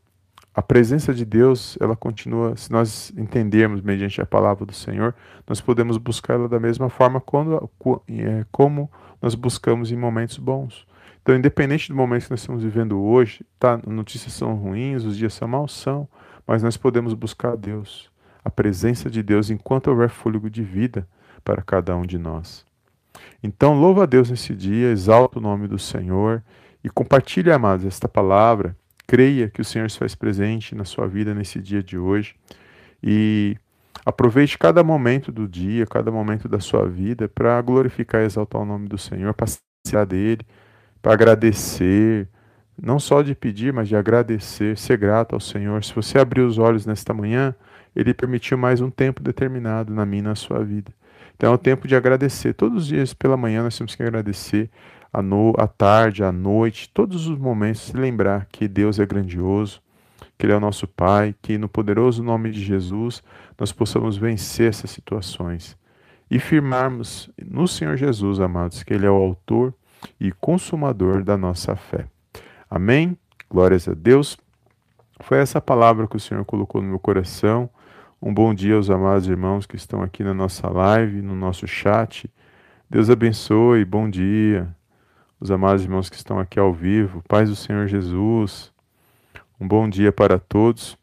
a 0.54 0.60
presença 0.60 1.14
de 1.14 1.24
Deus, 1.24 1.78
ela 1.80 1.96
continua, 1.96 2.54
se 2.58 2.70
nós 2.70 3.10
entendermos 3.16 3.80
mediante 3.80 4.20
a 4.20 4.26
palavra 4.26 4.66
do 4.66 4.74
Senhor, 4.74 5.14
nós 5.46 5.62
podemos 5.62 5.96
buscá-la 5.96 6.46
da 6.46 6.60
mesma 6.60 6.90
forma 6.90 7.22
quando, 7.22 7.70
é, 8.06 8.44
como 8.52 8.90
nós 9.22 9.34
buscamos 9.34 9.90
em 9.90 9.96
momentos 9.96 10.36
bons. 10.36 10.86
Então, 11.22 11.36
independente 11.36 11.88
do 11.88 11.94
momento 11.94 12.24
que 12.24 12.30
nós 12.30 12.40
estamos 12.40 12.62
vivendo 12.62 13.00
hoje, 13.00 13.46
tá, 13.58 13.80
notícias 13.86 14.32
são 14.32 14.54
ruins, 14.54 15.04
os 15.04 15.16
dias 15.16 15.32
são 15.34 15.46
maus, 15.46 15.72
são, 15.72 16.08
mas 16.46 16.62
nós 16.62 16.76
podemos 16.76 17.14
buscar 17.14 17.52
a 17.52 17.56
Deus, 17.56 18.10
a 18.44 18.50
presença 18.50 19.08
de 19.08 19.22
Deus 19.22 19.48
enquanto 19.48 19.88
houver 19.88 20.08
fôlego 20.08 20.50
de 20.50 20.62
vida 20.62 21.06
para 21.44 21.62
cada 21.62 21.96
um 21.96 22.02
de 22.02 22.18
nós. 22.18 22.66
Então, 23.42 23.78
louva 23.78 24.02
a 24.02 24.06
Deus 24.06 24.30
nesse 24.30 24.54
dia, 24.54 24.90
exalta 24.90 25.38
o 25.38 25.42
nome 25.42 25.68
do 25.68 25.78
Senhor 25.78 26.42
e 26.82 26.90
compartilhe, 26.90 27.52
amados, 27.52 27.86
esta 27.86 28.08
palavra 28.08 28.76
Creia 29.12 29.50
que 29.50 29.60
o 29.60 29.64
Senhor 29.64 29.90
se 29.90 29.98
faz 29.98 30.14
presente 30.14 30.74
na 30.74 30.86
sua 30.86 31.06
vida 31.06 31.34
nesse 31.34 31.60
dia 31.60 31.82
de 31.82 31.98
hoje 31.98 32.34
e 33.02 33.56
aproveite 34.06 34.56
cada 34.56 34.82
momento 34.82 35.30
do 35.30 35.46
dia, 35.46 35.86
cada 35.86 36.10
momento 36.10 36.48
da 36.48 36.60
sua 36.60 36.88
vida 36.88 37.28
para 37.28 37.60
glorificar 37.60 38.22
e 38.22 38.24
exaltar 38.24 38.62
o 38.62 38.64
nome 38.64 38.88
do 38.88 38.96
Senhor, 38.96 39.34
para 39.34 40.04
dele, 40.06 40.46
para 41.02 41.12
agradecer, 41.14 42.28
não 42.80 43.00
só 43.00 43.22
de 43.22 43.34
pedir, 43.34 43.72
mas 43.72 43.88
de 43.88 43.96
agradecer, 43.96 44.78
ser 44.78 44.96
grato 44.96 45.34
ao 45.34 45.40
Senhor. 45.40 45.82
Se 45.82 45.92
você 45.92 46.18
abrir 46.18 46.42
os 46.42 46.58
olhos 46.58 46.86
nesta 46.86 47.12
manhã, 47.12 47.54
ele 47.94 48.14
permitiu 48.14 48.56
mais 48.56 48.80
um 48.80 48.88
tempo 48.88 49.20
determinado 49.20 49.92
na 49.92 50.06
minha 50.06 50.20
e 50.20 50.24
na 50.24 50.34
sua 50.36 50.64
vida. 50.64 50.92
Então 51.36 51.50
é 51.50 51.54
o 51.54 51.58
tempo 51.58 51.88
de 51.88 51.96
agradecer. 51.96 52.54
Todos 52.54 52.84
os 52.84 52.86
dias 52.86 53.12
pela 53.12 53.36
manhã 53.36 53.64
nós 53.64 53.76
temos 53.76 53.96
que 53.96 54.02
agradecer 54.02 54.70
à, 55.12 55.20
no, 55.20 55.52
tarde, 55.76 56.22
à 56.22 56.30
noite, 56.30 56.88
todos 56.88 57.26
os 57.26 57.36
momentos, 57.36 57.82
se 57.82 57.96
lembrar 57.96 58.46
que 58.50 58.68
Deus 58.68 58.98
é 59.00 59.04
grandioso, 59.04 59.82
que 60.38 60.46
Ele 60.46 60.52
é 60.52 60.56
o 60.56 60.60
nosso 60.60 60.86
Pai, 60.86 61.34
que 61.42 61.58
no 61.58 61.68
poderoso 61.68 62.22
nome 62.22 62.50
de 62.50 62.62
Jesus 62.62 63.22
nós 63.58 63.72
possamos 63.72 64.16
vencer 64.16 64.70
essas 64.70 64.90
situações 64.90 65.76
e 66.30 66.38
firmarmos 66.38 67.28
no 67.44 67.66
Senhor 67.66 67.96
Jesus, 67.96 68.40
amados, 68.40 68.82
que 68.82 68.94
Ele 68.94 69.04
é 69.04 69.10
o 69.10 69.14
autor 69.14 69.74
e 70.20 70.32
consumador 70.32 71.22
da 71.22 71.36
nossa 71.36 71.76
fé. 71.76 72.06
Amém? 72.70 73.16
Glórias 73.50 73.88
a 73.88 73.94
Deus. 73.94 74.36
Foi 75.20 75.38
essa 75.38 75.60
palavra 75.60 76.08
que 76.08 76.16
o 76.16 76.20
Senhor 76.20 76.44
colocou 76.44 76.80
no 76.82 76.88
meu 76.88 76.98
coração. 76.98 77.68
Um 78.20 78.32
bom 78.32 78.54
dia 78.54 78.76
aos 78.76 78.90
amados 78.90 79.28
irmãos 79.28 79.66
que 79.66 79.76
estão 79.76 80.02
aqui 80.02 80.22
na 80.22 80.34
nossa 80.34 80.68
live, 80.68 81.22
no 81.22 81.34
nosso 81.34 81.66
chat. 81.66 82.30
Deus 82.88 83.10
abençoe, 83.10 83.84
bom 83.84 84.08
dia 84.08 84.74
os 85.42 85.50
amados 85.50 85.82
irmãos 85.82 86.08
que 86.08 86.14
estão 86.14 86.38
aqui 86.38 86.56
ao 86.60 86.72
vivo, 86.72 87.20
paz 87.26 87.48
do 87.48 87.56
Senhor 87.56 87.88
Jesus. 87.88 88.72
Um 89.60 89.66
bom 89.66 89.88
dia 89.88 90.12
para 90.12 90.38
todos. 90.38 90.96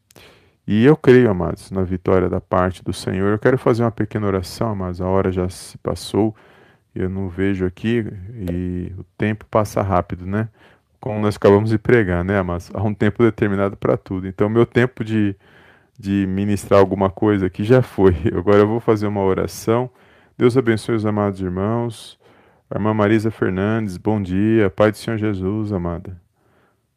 E 0.65 0.85
eu 0.85 0.95
creio, 0.95 1.29
amados, 1.29 1.69
na 1.71 1.83
vitória 1.83 2.29
da 2.29 2.39
parte 2.39 2.81
do 2.81 2.93
Senhor. 2.93 3.33
Eu 3.33 3.37
quero 3.37 3.57
fazer 3.57 3.83
uma 3.83 3.91
pequena 3.91 4.27
oração, 4.27 4.73
mas 4.73 5.01
a 5.01 5.07
hora 5.07 5.29
já 5.29 5.49
se 5.49 5.77
passou. 5.79 6.33
Eu 6.95 7.09
não 7.09 7.29
vejo 7.29 7.65
aqui 7.65 8.05
e 8.49 8.91
o 8.97 9.03
tempo 9.17 9.45
passa 9.45 9.81
rápido, 9.81 10.25
né? 10.25 10.49
Como 10.99 11.19
nós 11.21 11.37
acabamos 11.37 11.69
de 11.69 11.77
pregar, 11.77 12.23
né, 12.25 12.37
amados? 12.39 12.69
Há 12.73 12.83
um 12.83 12.93
tempo 12.93 13.23
determinado 13.23 13.77
para 13.77 13.95
tudo. 13.95 14.27
Então, 14.27 14.49
meu 14.49 14.65
tempo 14.65 15.03
de, 15.03 15.35
de 15.97 16.25
ministrar 16.27 16.79
alguma 16.79 17.09
coisa 17.09 17.45
aqui 17.45 17.63
já 17.63 17.81
foi. 17.81 18.15
Agora 18.35 18.59
eu 18.59 18.67
vou 18.67 18.79
fazer 18.79 19.07
uma 19.07 19.23
oração. 19.23 19.89
Deus 20.37 20.57
abençoe 20.57 20.95
os 20.95 21.05
amados 21.05 21.39
irmãos. 21.41 22.19
Irmã 22.73 22.93
Marisa 22.93 23.31
Fernandes, 23.31 23.97
bom 23.97 24.21
dia. 24.21 24.69
Pai 24.69 24.91
do 24.91 24.97
Senhor 24.97 25.17
Jesus, 25.17 25.71
amada. 25.71 26.19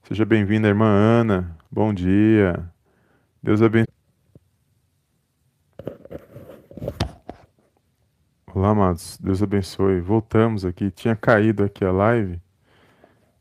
Seja 0.04 0.24
bem-vinda, 0.24 0.68
irmã 0.68 0.86
Ana. 0.86 1.56
Bom 1.70 1.94
dia. 1.94 2.68
Deus 3.42 3.62
abençoe. 3.62 4.01
Olá, 8.62 8.70
amados. 8.70 9.18
Deus 9.20 9.42
abençoe. 9.42 10.00
Voltamos 10.00 10.64
aqui. 10.64 10.88
Tinha 10.92 11.16
caído 11.16 11.64
aqui 11.64 11.84
a 11.84 11.90
live, 11.90 12.40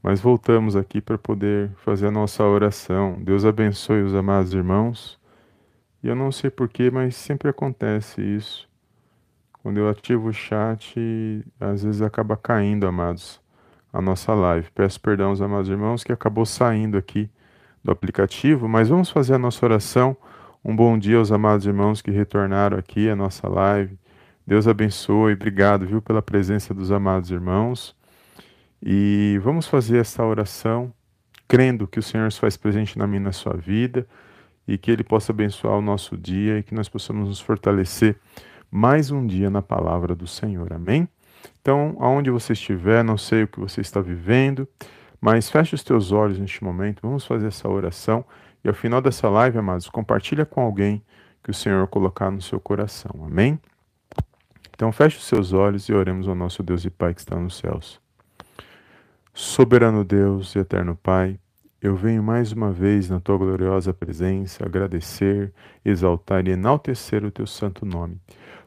mas 0.01 0.19
voltamos 0.19 0.75
aqui 0.75 0.99
para 0.99 1.15
poder 1.15 1.69
fazer 1.85 2.07
a 2.07 2.11
nossa 2.11 2.43
oração. 2.43 3.19
Deus 3.21 3.45
abençoe 3.45 4.01
os 4.01 4.15
amados 4.15 4.51
irmãos. 4.51 5.19
E 6.01 6.07
eu 6.07 6.15
não 6.15 6.31
sei 6.31 6.49
porquê, 6.49 6.89
mas 6.89 7.15
sempre 7.15 7.47
acontece 7.49 8.19
isso. 8.19 8.67
Quando 9.61 9.77
eu 9.77 9.87
ativo 9.87 10.27
o 10.27 10.33
chat, 10.33 11.45
às 11.59 11.83
vezes 11.83 12.01
acaba 12.01 12.35
caindo, 12.35 12.87
amados, 12.87 13.39
a 13.93 14.01
nossa 14.01 14.33
live. 14.33 14.71
Peço 14.71 14.99
perdão 14.99 15.29
aos 15.29 15.39
amados 15.39 15.69
irmãos 15.69 16.03
que 16.03 16.11
acabou 16.11 16.47
saindo 16.47 16.97
aqui 16.97 17.29
do 17.83 17.91
aplicativo, 17.91 18.67
mas 18.67 18.89
vamos 18.89 19.11
fazer 19.11 19.35
a 19.35 19.37
nossa 19.37 19.63
oração. 19.63 20.17
Um 20.65 20.75
bom 20.75 20.97
dia 20.97 21.19
aos 21.19 21.31
amados 21.31 21.67
irmãos 21.67 22.01
que 22.01 22.09
retornaram 22.09 22.75
aqui 22.75 23.07
à 23.07 23.15
nossa 23.15 23.47
live. 23.47 24.01
Deus 24.45 24.67
abençoe, 24.67 25.33
obrigado, 25.33 25.85
viu, 25.85 26.01
pela 26.01 26.21
presença 26.21 26.73
dos 26.73 26.91
amados 26.91 27.31
irmãos. 27.31 27.95
E 28.83 29.39
vamos 29.43 29.67
fazer 29.67 29.99
esta 29.99 30.25
oração, 30.25 30.91
crendo 31.47 31.87
que 31.87 31.99
o 31.99 32.03
Senhor 32.03 32.31
se 32.31 32.39
faz 32.39 32.57
presente 32.57 32.97
na 32.97 33.05
minha 33.05 33.21
e 33.21 33.23
na 33.23 33.31
sua 33.31 33.55
vida 33.55 34.07
e 34.67 34.77
que 34.77 34.89
Ele 34.89 35.03
possa 35.03 35.31
abençoar 35.31 35.77
o 35.77 35.81
nosso 35.81 36.17
dia 36.17 36.57
e 36.57 36.63
que 36.63 36.73
nós 36.73 36.89
possamos 36.89 37.27
nos 37.27 37.39
fortalecer 37.39 38.17
mais 38.71 39.11
um 39.11 39.25
dia 39.25 39.49
na 39.49 39.61
palavra 39.61 40.15
do 40.15 40.25
Senhor. 40.25 40.73
Amém? 40.73 41.07
Então, 41.61 41.95
aonde 41.99 42.31
você 42.31 42.53
estiver, 42.53 43.03
não 43.03 43.17
sei 43.17 43.43
o 43.43 43.47
que 43.47 43.59
você 43.59 43.81
está 43.81 44.01
vivendo, 44.01 44.67
mas 45.19 45.49
feche 45.49 45.75
os 45.75 45.83
teus 45.83 46.11
olhos 46.11 46.39
neste 46.39 46.63
momento, 46.63 47.01
vamos 47.01 47.25
fazer 47.25 47.47
essa 47.47 47.69
oração 47.69 48.25
e 48.63 48.67
ao 48.67 48.73
final 48.73 49.01
dessa 49.01 49.27
live, 49.29 49.57
amados, 49.57 49.89
compartilha 49.89 50.45
com 50.45 50.61
alguém 50.61 51.03
que 51.43 51.49
o 51.49 51.53
Senhor 51.53 51.87
colocar 51.87 52.29
no 52.29 52.41
seu 52.41 52.59
coração. 52.59 53.11
Amém? 53.25 53.59
Então, 54.81 54.91
feche 54.91 55.19
os 55.19 55.25
seus 55.25 55.53
olhos 55.53 55.87
e 55.89 55.93
oremos 55.93 56.27
ao 56.27 56.33
nosso 56.33 56.63
Deus 56.63 56.83
e 56.85 56.89
Pai 56.89 57.13
que 57.13 57.19
está 57.19 57.35
nos 57.35 57.57
céus. 57.57 58.01
Soberano 59.31 60.03
Deus 60.03 60.55
e 60.55 60.57
eterno 60.57 60.95
Pai, 60.95 61.39
eu 61.79 61.95
venho 61.95 62.23
mais 62.23 62.51
uma 62.51 62.71
vez 62.71 63.07
na 63.07 63.19
tua 63.19 63.37
gloriosa 63.37 63.93
presença 63.93 64.65
agradecer, 64.65 65.53
exaltar 65.85 66.47
e 66.47 66.53
enaltecer 66.53 67.23
o 67.23 67.29
teu 67.29 67.45
santo 67.45 67.85
nome. 67.85 68.19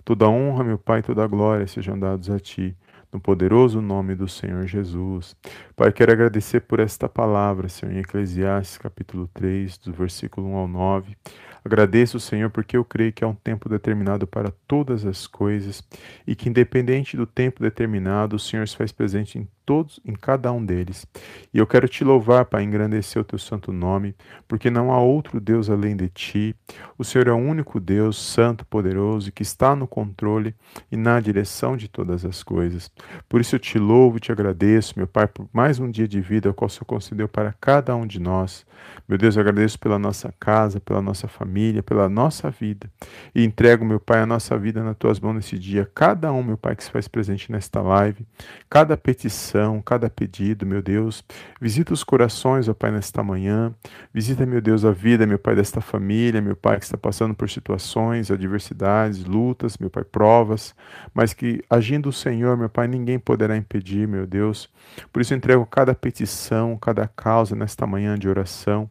Toda 0.04 0.28
honra, 0.28 0.62
meu 0.62 0.78
Pai, 0.78 1.02
toda 1.02 1.26
glória 1.26 1.66
sejam 1.66 1.98
dados 1.98 2.30
a 2.30 2.38
Ti, 2.38 2.76
no 3.14 3.20
poderoso 3.20 3.80
nome 3.80 4.16
do 4.16 4.28
Senhor 4.28 4.66
Jesus. 4.66 5.36
Pai, 5.76 5.92
quero 5.92 6.10
agradecer 6.10 6.60
por 6.62 6.80
esta 6.80 7.08
palavra, 7.08 7.68
Senhor, 7.68 7.92
em 7.94 8.00
Eclesiastes 8.00 8.76
capítulo 8.76 9.30
3, 9.32 9.78
do 9.78 9.92
versículo 9.92 10.48
1 10.48 10.56
ao 10.56 10.66
9. 10.66 11.16
Agradeço, 11.64 12.18
Senhor, 12.18 12.50
porque 12.50 12.76
eu 12.76 12.84
creio 12.84 13.12
que 13.12 13.24
há 13.24 13.28
um 13.28 13.34
tempo 13.34 13.68
determinado 13.68 14.26
para 14.26 14.52
todas 14.66 15.06
as 15.06 15.28
coisas 15.28 15.80
e 16.26 16.34
que, 16.34 16.48
independente 16.48 17.16
do 17.16 17.24
tempo 17.24 17.62
determinado, 17.62 18.34
o 18.34 18.38
Senhor 18.38 18.66
se 18.66 18.76
faz 18.76 18.90
presente 18.90 19.38
em 19.38 19.48
todos, 19.64 20.00
em 20.04 20.12
cada 20.12 20.52
um 20.52 20.64
deles. 20.64 21.06
E 21.52 21.58
eu 21.58 21.66
quero 21.66 21.88
te 21.88 22.04
louvar, 22.04 22.44
Pai, 22.44 22.62
engrandecer 22.62 23.20
o 23.20 23.24
teu 23.24 23.38
santo 23.38 23.72
nome, 23.72 24.14
porque 24.46 24.70
não 24.70 24.92
há 24.92 25.00
outro 25.00 25.40
Deus 25.40 25.70
além 25.70 25.96
de 25.96 26.08
ti. 26.08 26.56
O 26.98 27.04
Senhor 27.04 27.28
é 27.28 27.32
o 27.32 27.36
único 27.36 27.80
Deus, 27.80 28.16
santo, 28.16 28.64
poderoso, 28.66 29.32
que 29.32 29.42
está 29.42 29.74
no 29.74 29.86
controle 29.86 30.54
e 30.90 30.96
na 30.96 31.20
direção 31.20 31.76
de 31.76 31.88
todas 31.88 32.24
as 32.24 32.42
coisas. 32.42 32.90
Por 33.28 33.40
isso 33.40 33.54
eu 33.54 33.60
te 33.60 33.78
louvo 33.78 34.16
e 34.16 34.20
te 34.20 34.32
agradeço, 34.32 34.94
meu 34.96 35.06
Pai, 35.06 35.26
por 35.26 35.48
mais 35.52 35.78
um 35.78 35.90
dia 35.90 36.06
de 36.06 36.20
vida, 36.20 36.50
o 36.50 36.54
qual 36.54 36.66
o 36.66 36.70
Senhor 36.70 36.84
concedeu 36.84 37.28
para 37.28 37.54
cada 37.60 37.96
um 37.96 38.06
de 38.06 38.20
nós. 38.20 38.66
Meu 39.08 39.16
Deus, 39.16 39.36
eu 39.36 39.40
agradeço 39.40 39.78
pela 39.78 39.98
nossa 39.98 40.32
casa, 40.38 40.80
pela 40.80 41.00
nossa 41.00 41.26
família, 41.28 41.82
pela 41.82 42.08
nossa 42.08 42.50
vida. 42.50 42.90
E 43.34 43.44
entrego, 43.44 43.84
meu 43.84 44.00
Pai, 44.00 44.20
a 44.20 44.26
nossa 44.26 44.58
vida 44.58 44.82
nas 44.82 44.96
tuas 44.96 45.18
mãos 45.18 45.34
nesse 45.34 45.58
dia. 45.58 45.88
Cada 45.94 46.32
um, 46.32 46.42
meu 46.42 46.58
Pai, 46.58 46.76
que 46.76 46.84
se 46.84 46.90
faz 46.90 47.08
presente 47.08 47.50
nesta 47.50 47.80
live, 47.80 48.26
cada 48.68 48.96
petição 48.96 49.53
oração, 49.54 49.80
cada 49.80 50.10
pedido, 50.10 50.66
meu 50.66 50.82
Deus. 50.82 51.24
Visita 51.60 51.92
os 51.92 52.02
corações, 52.02 52.68
ó 52.68 52.74
Pai, 52.74 52.90
nesta 52.90 53.22
manhã. 53.22 53.72
Visita, 54.12 54.44
meu 54.44 54.60
Deus, 54.60 54.84
a 54.84 54.90
vida, 54.90 55.26
meu 55.26 55.38
Pai, 55.38 55.54
desta 55.54 55.80
família, 55.80 56.40
meu 56.40 56.56
Pai, 56.56 56.78
que 56.78 56.84
está 56.84 56.98
passando 56.98 57.34
por 57.34 57.48
situações, 57.48 58.30
adversidades, 58.30 59.24
lutas, 59.24 59.78
meu 59.78 59.88
Pai, 59.88 60.04
provas, 60.04 60.74
mas 61.14 61.32
que 61.32 61.62
agindo 61.70 62.08
o 62.08 62.12
Senhor, 62.12 62.56
meu 62.56 62.68
Pai, 62.68 62.88
ninguém 62.88 63.18
poderá 63.18 63.56
impedir, 63.56 64.08
meu 64.08 64.26
Deus. 64.26 64.68
Por 65.12 65.22
isso 65.22 65.34
entrego 65.34 65.64
cada 65.66 65.94
petição, 65.94 66.76
cada 66.76 67.06
causa 67.06 67.54
nesta 67.54 67.86
manhã 67.86 68.18
de 68.18 68.28
oração 68.28 68.88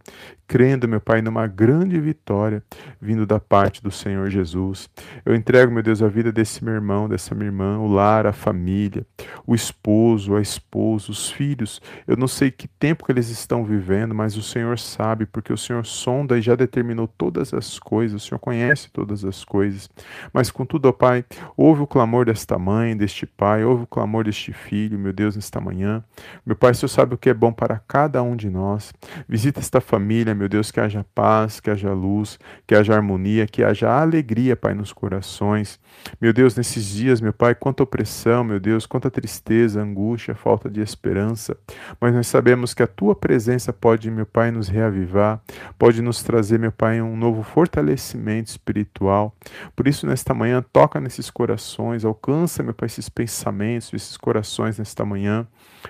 crendo, 0.47 0.88
meu 0.88 1.02
Pai, 1.02 1.21
numa 1.21 1.47
grande 1.47 1.99
vitória 1.99 2.63
vindo 3.02 3.26
da 3.26 3.39
parte 3.39 3.82
do 3.82 3.89
Senhor 3.89 4.30
Jesus. 4.30 4.89
Eu 5.26 5.36
entrego, 5.36 5.71
meu 5.71 5.82
Deus, 5.82 6.02
a 6.02 6.08
vida 6.08 6.32
desse 6.32 6.63
meu 6.63 6.73
irmão, 6.73 7.10
dessa 7.10 7.34
minha 7.34 7.47
irmã, 7.47 7.80
o 7.80 7.88
lar, 7.88 8.28
a 8.28 8.34
família, 8.34 9.06
o 9.47 9.56
esposo, 9.56 10.36
a 10.36 10.41
os 11.09 11.31
filhos. 11.31 11.81
Eu 12.07 12.17
não 12.17 12.27
sei 12.27 12.51
que 12.51 12.67
tempo 12.67 13.05
que 13.05 13.11
eles 13.11 13.29
estão 13.29 13.63
vivendo, 13.63 14.13
mas 14.13 14.35
o 14.35 14.41
Senhor 14.41 14.77
sabe, 14.79 15.25
porque 15.25 15.53
o 15.53 15.57
Senhor 15.57 15.85
sonda 15.85 16.37
e 16.37 16.41
já 16.41 16.55
determinou 16.55 17.07
todas 17.07 17.53
as 17.53 17.79
coisas, 17.79 18.23
o 18.23 18.27
Senhor 18.27 18.39
conhece 18.39 18.89
todas 18.91 19.23
as 19.23 19.43
coisas. 19.43 19.89
Mas 20.33 20.51
contudo, 20.51 20.89
ó 20.89 20.91
Pai, 20.91 21.25
ouve 21.55 21.81
o 21.81 21.87
clamor 21.87 22.25
desta 22.25 22.57
mãe, 22.57 22.95
deste 22.95 23.25
pai, 23.25 23.63
ouve 23.63 23.83
o 23.83 23.87
clamor 23.87 24.23
deste 24.25 24.51
filho, 24.51 24.97
meu 24.97 25.13
Deus, 25.13 25.35
nesta 25.35 25.59
manhã. 25.59 26.03
Meu 26.45 26.55
Pai, 26.55 26.71
o 26.71 26.75
Senhor 26.75 26.89
sabe 26.89 27.15
o 27.15 27.17
que 27.17 27.29
é 27.29 27.33
bom 27.33 27.51
para 27.51 27.79
cada 27.87 28.21
um 28.21 28.35
de 28.35 28.49
nós. 28.49 28.93
Visita 29.27 29.59
esta 29.59 29.81
família, 29.81 30.35
meu 30.35 30.49
Deus, 30.49 30.71
que 30.71 30.79
haja 30.79 31.05
paz, 31.15 31.59
que 31.59 31.69
haja 31.69 31.93
luz, 31.93 32.39
que 32.67 32.75
haja 32.75 32.93
harmonia, 32.93 33.47
que 33.47 33.63
haja 33.63 33.89
alegria, 33.89 34.55
Pai, 34.55 34.73
nos 34.73 34.93
corações. 34.93 35.79
Meu 36.19 36.33
Deus, 36.33 36.55
nesses 36.55 36.85
dias, 36.85 37.21
meu 37.21 37.33
Pai, 37.33 37.55
quanta 37.55 37.83
opressão, 37.83 38.43
meu 38.43 38.59
Deus, 38.59 38.85
quanta 38.85 39.09
tristeza, 39.09 39.81
angústia, 39.81 40.35
falta 40.43 40.69
de 40.69 40.82
esperança. 40.82 41.56
Mas 42.01 42.13
nós 42.13 42.27
sabemos 42.27 42.73
que 42.73 42.84
a 42.84 42.88
tua 42.88 43.15
presença 43.15 43.71
pode, 43.71 44.12
meu 44.12 44.25
Pai, 44.25 44.51
nos 44.51 44.67
reavivar, 44.67 45.41
pode 45.79 46.01
nos 46.01 46.21
trazer, 46.21 46.60
meu 46.60 46.71
Pai, 46.71 47.01
um 47.01 47.15
novo 47.15 47.41
fortalecimento 47.41 48.49
espiritual. 48.49 49.34
Por 49.73 49.88
isso, 49.88 50.06
nesta 50.06 50.34
manhã, 50.34 50.62
toca 50.73 50.99
nesses 50.99 51.29
corações, 51.29 52.03
alcança, 52.03 52.62
meu 52.62 52.73
Pai, 52.73 52.88
esses 52.88 53.08
pensamentos, 53.08 53.93
esses 53.93 54.17
corações 54.17 54.77
nesta 54.77 55.06
manhã. 55.06 55.47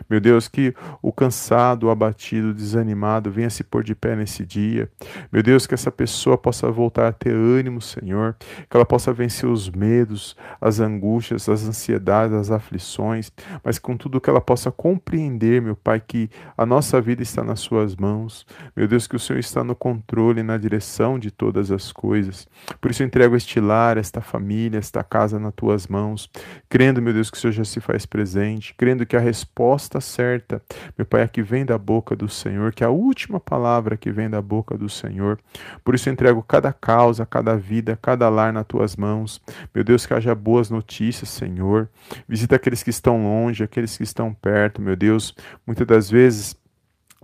Meu 0.09 0.19
Deus, 0.19 0.47
que 0.47 0.73
o 1.01 1.11
cansado, 1.11 1.87
o 1.87 1.89
abatido, 1.89 2.49
o 2.49 2.53
desanimado 2.53 3.31
venha 3.31 3.49
se 3.49 3.63
pôr 3.63 3.83
de 3.83 3.93
pé 3.93 4.15
nesse 4.15 4.45
dia. 4.45 4.89
Meu 5.31 5.43
Deus, 5.43 5.67
que 5.67 5.73
essa 5.73 5.91
pessoa 5.91 6.37
possa 6.37 6.69
voltar 6.71 7.07
a 7.07 7.11
ter 7.11 7.33
ânimo, 7.33 7.81
Senhor, 7.81 8.35
que 8.69 8.75
ela 8.75 8.85
possa 8.85 9.13
vencer 9.13 9.47
os 9.47 9.69
medos, 9.69 10.35
as 10.59 10.79
angústias, 10.79 11.47
as 11.47 11.63
ansiedades, 11.63 12.35
as 12.35 12.51
aflições, 12.51 13.31
mas 13.63 13.77
com 13.77 13.95
tudo 13.95 14.19
que 14.19 14.29
ela 14.29 14.41
possa 14.43 14.71
compreender, 14.71 15.61
meu 15.61 15.75
Pai, 15.75 15.99
que 15.99 16.29
a 16.57 16.65
nossa 16.65 17.01
vida 17.01 17.23
está 17.23 17.43
nas 17.43 17.61
Suas 17.61 17.95
mãos. 17.95 18.45
Meu 18.75 18.87
Deus, 18.87 19.07
que 19.07 19.15
o 19.15 19.19
Senhor 19.19 19.39
está 19.39 19.63
no 19.63 19.75
controle 19.75 20.41
e 20.41 20.43
na 20.43 20.57
direção 20.57 21.17
de 21.17 21.31
todas 21.31 21.71
as 21.71 21.91
coisas. 21.91 22.47
Por 22.79 22.91
isso 22.91 23.01
eu 23.01 23.07
entrego 23.07 23.35
este 23.35 23.59
lar, 23.59 23.97
esta 23.97 24.21
família, 24.21 24.77
esta 24.77 25.03
casa 25.03 25.39
nas 25.39 25.53
Tuas 25.55 25.87
mãos, 25.87 26.29
crendo, 26.69 27.01
meu 27.01 27.13
Deus, 27.13 27.31
que 27.31 27.37
o 27.37 27.39
Senhor 27.39 27.53
já 27.53 27.63
se 27.63 27.79
faz 27.79 28.05
presente, 28.05 28.75
crendo 28.75 29.05
que 29.05 29.15
a 29.15 29.19
resposta 29.19 30.01
certa, 30.01 30.61
meu 30.97 31.05
Pai, 31.05 31.21
é 31.21 31.27
que 31.27 31.41
vem 31.41 31.65
da 31.65 31.77
boca 31.77 32.15
do 32.15 32.27
Senhor, 32.27 32.73
que 32.73 32.83
é 32.83 32.87
a 32.87 32.91
última 32.91 33.39
palavra 33.39 33.95
que 33.97 34.11
vem 34.11 34.29
da 34.29 34.41
boca 34.41 34.77
do 34.77 34.89
Senhor. 34.89 35.39
Por 35.83 35.95
isso 35.95 36.09
entrego 36.09 36.43
cada 36.43 36.73
causa, 36.73 37.25
cada 37.25 37.55
vida, 37.55 37.97
cada 38.01 38.29
lar 38.29 38.51
nas 38.51 38.65
tuas 38.65 38.95
mãos. 38.95 39.41
Meu 39.73 39.83
Deus, 39.83 40.05
que 40.05 40.13
haja 40.13 40.35
boas 40.35 40.69
notícias, 40.69 41.29
Senhor. 41.29 41.89
Visita 42.27 42.55
aqueles 42.55 42.83
que 42.83 42.89
estão 42.89 43.23
longe, 43.23 43.63
aqueles 43.63 43.95
que 43.97 44.03
estão 44.03 44.32
perto, 44.33 44.81
meu 44.81 44.95
Deus. 44.95 45.33
Muitas 45.65 45.87
das 45.87 46.09
vezes 46.09 46.57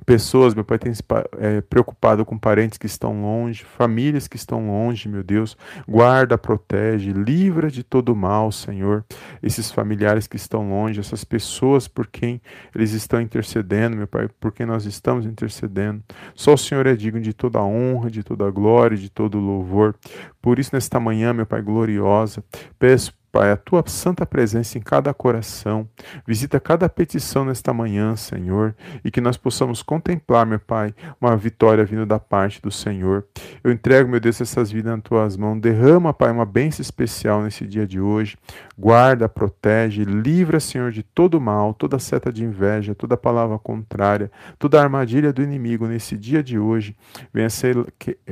Pessoas, 0.06 0.56
meu 0.56 0.64
Pai, 0.64 0.80
tem 0.80 0.94
se 0.94 1.04
é, 1.38 1.62
preocupado 1.62 2.26
com 2.26 2.38
parentes 2.38 2.78
que 2.78 2.86
estão 2.86 3.22
longe, 3.22 3.64
famílias 3.64 4.28
que 4.28 4.38
estão 4.38 4.68
longe, 4.68 5.10
meu 5.10 5.24
Deus. 5.24 5.58
Guarda, 5.88 6.38
protege, 6.38 7.12
livra 7.12 7.70
de 7.70 7.84
todo 7.84 8.16
mal, 8.16 8.52
Senhor. 8.52 9.06
Esses 9.44 9.72
familiares 9.72 10.26
que 10.26 10.36
estão 10.36 10.70
longe, 10.70 11.00
essas 11.00 11.24
pessoas 11.24 11.88
por 11.88 12.08
quem 12.08 12.42
eles 12.74 12.92
estão 12.94 13.22
intercedendo, 13.22 13.98
meu 13.98 14.08
Pai, 14.08 14.28
por 14.40 14.52
quem 14.52 14.66
nós 14.66 14.86
estamos 14.86 15.26
intercedendo. 15.26 16.02
Só 16.34 16.54
o 16.54 16.58
Senhor 16.58 16.88
é 16.88 16.96
digno 16.96 17.22
de 17.22 17.34
toda 17.34 17.62
honra, 17.62 18.10
de 18.10 18.24
toda 18.24 18.50
glória, 18.50 18.98
de 18.98 19.10
todo 19.10 19.38
louvor. 19.40 19.96
Por 20.42 20.60
isso, 20.60 20.72
nesta 20.74 21.00
manhã, 21.00 21.34
meu 21.34 21.46
Pai 21.46 21.62
gloriosa, 21.62 22.44
peço 22.80 23.14
Pai, 23.32 23.52
a 23.52 23.58
tua 23.58 23.84
santa 23.86 24.26
presença 24.26 24.78
em 24.78 24.82
cada 24.82 25.14
coração. 25.14 25.88
Visita 26.26 26.60
cada 26.60 26.90
petição 26.90 27.46
nesta 27.46 27.72
manhã, 27.72 28.16
Senhor, 28.16 28.76
e 29.06 29.12
que 29.12 29.22
nós 29.22 29.38
possamos 29.38 29.84
contemplar, 29.84 30.48
meu 30.48 30.60
Pai, 30.60 30.96
uma 31.22 31.38
vitória 31.38 31.86
vindo 31.86 32.08
da 32.08 32.20
parte 32.20 32.60
do 32.60 32.72
Senhor. 32.72 33.26
Eu 33.64 33.72
entrego, 33.72 34.10
meu 34.10 34.20
Deus, 34.20 34.42
essas 34.42 34.72
vidas 34.72 34.94
nas 34.94 35.04
tuas 35.04 35.38
mãos. 35.38 35.60
Derrama, 35.60 36.12
Pai, 36.12 36.32
uma 36.32 36.46
bênção 36.46 36.82
especial 36.82 37.44
nesse 37.44 37.68
dia 37.68 37.86
de 37.86 38.00
hoje. 38.00 38.36
Guarda, 38.76 39.30
protege, 39.30 40.04
livra, 40.04 40.60
Senhor, 40.60 40.92
de 40.92 41.04
todo 41.04 41.40
mal, 41.40 41.76
toda 41.76 42.00
seta 42.00 42.34
de 42.34 42.44
inveja, 42.44 42.96
toda 42.96 43.16
palavra 43.16 43.60
contrária, 43.60 44.32
toda 44.58 44.82
armadilha 44.82 45.32
do 45.32 45.44
inimigo 45.44 45.86
nesse 45.86 46.18
dia 46.18 46.42
de 46.42 46.58
hoje. 46.58 46.96
Venha 47.32 47.50
ser 47.50 47.76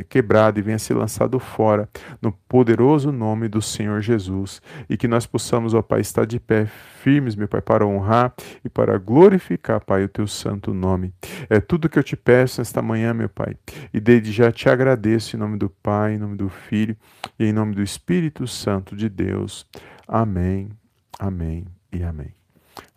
quebrado 0.10 0.58
e 0.58 0.64
venha 0.64 0.80
ser 0.80 0.96
lançado 0.96 1.40
fora, 1.40 1.88
no 2.20 2.32
poderoso 2.32 3.12
nome 3.12 3.48
do 3.48 3.62
Senhor 3.62 4.02
Jesus 4.02 4.60
e 4.90 4.98
que 4.98 5.08
nós 5.08 5.26
possamos, 5.26 5.74
ó 5.74 5.82
Pai, 5.82 6.02
estar 6.02 6.26
de 6.26 6.40
pé 6.40 6.66
firmes, 6.66 7.36
meu 7.36 7.48
Pai, 7.48 7.62
para 7.62 7.86
honrar 7.86 8.34
e 8.64 8.70
para 8.70 8.98
glorificar, 8.98 9.84
Pai, 9.84 10.04
o 10.04 10.10
teu 10.10 10.28
santo 10.28 10.74
nome. 10.74 11.14
É 11.50 11.60
tudo 11.60 11.90
que 11.90 11.98
eu 11.98 12.04
te 12.04 12.16
peço 12.16 12.62
nesta 12.62 12.82
manhã, 12.82 13.14
meu 13.14 13.30
Pai, 13.30 13.56
e 13.94 14.00
desde 14.00 14.32
já 14.32 14.52
te 14.52 14.70
agradeço 14.70 15.36
em 15.36 15.40
nome 15.40 15.58
do 15.58 15.70
Pai, 15.70 16.16
em 16.16 16.18
nome 16.18 16.36
do 16.36 16.50
Filho 16.50 16.96
e 17.40 17.46
em 17.46 17.54
nome 17.54 17.76
do 17.76 17.84
Espírito 17.84 18.48
Santo 18.48 18.96
de 18.96 19.10
Deus. 19.10 19.66
Amém, 20.08 20.70
amém 21.20 21.66
e 21.92 22.04
amém. 22.04 22.34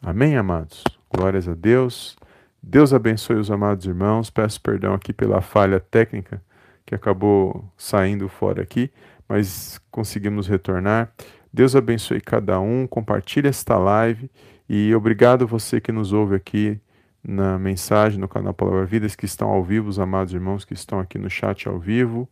Amém, 0.03 0.37
amados. 0.37 0.85
Glórias 1.13 1.49
a 1.49 1.55
Deus. 1.55 2.17
Deus 2.63 2.93
abençoe 2.93 3.37
os 3.37 3.51
amados 3.51 3.87
irmãos. 3.87 4.31
Peço 4.31 4.61
perdão 4.61 4.95
aqui 4.95 5.13
pela 5.13 5.41
falha 5.41 5.81
técnica 5.81 6.43
que 6.91 6.95
acabou 6.95 7.65
saindo 7.77 8.29
fora 8.29 8.63
aqui, 8.63 8.91
mas 9.29 9.81
conseguimos 9.91 10.49
retornar. 10.49 11.13
Deus 11.53 11.75
abençoe 11.75 12.21
cada 12.21 12.61
um, 12.61 12.87
compartilhe 12.87 13.49
esta 13.49 13.77
live 13.77 14.31
e 14.69 14.95
obrigado 14.95 15.47
você 15.47 15.81
que 15.81 15.91
nos 15.91 16.13
ouve 16.13 16.37
aqui 16.37 16.81
na 17.23 17.59
mensagem 17.59 18.19
no 18.19 18.29
canal 18.29 18.55
Palavra 18.55 18.87
Vidas, 18.87 19.15
que 19.15 19.27
estão 19.27 19.49
ao 19.49 19.63
vivo, 19.63 19.89
os 19.89 19.99
amados 19.99 20.33
irmãos 20.33 20.65
que 20.65 20.75
estão 20.75 21.01
aqui 21.01 21.19
no 21.19 21.29
chat 21.29 21.69
ao 21.69 21.79
vivo. 21.79 22.29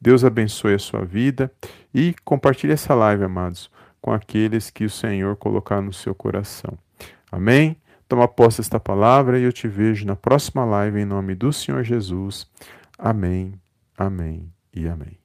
Deus 0.00 0.24
abençoe 0.24 0.74
a 0.74 0.78
sua 0.78 1.04
vida 1.04 1.50
e 1.94 2.14
compartilhe 2.24 2.72
essa 2.72 2.94
live, 2.94 3.24
amados, 3.24 3.70
com 4.00 4.12
aqueles 4.12 4.70
que 4.70 4.84
o 4.84 4.90
Senhor 4.90 5.36
colocar 5.36 5.80
no 5.80 5.92
seu 5.92 6.14
coração. 6.14 6.78
Amém? 7.30 7.76
Toma 8.08 8.26
posse 8.26 8.58
desta 8.58 8.80
palavra 8.80 9.38
e 9.38 9.42
eu 9.42 9.52
te 9.52 9.68
vejo 9.68 10.06
na 10.06 10.16
próxima 10.16 10.64
live 10.64 11.00
em 11.00 11.04
nome 11.04 11.34
do 11.34 11.52
Senhor 11.52 11.84
Jesus. 11.84 12.46
Amém, 12.98 13.54
amém 13.96 14.52
e 14.74 14.88
amém. 14.88 15.19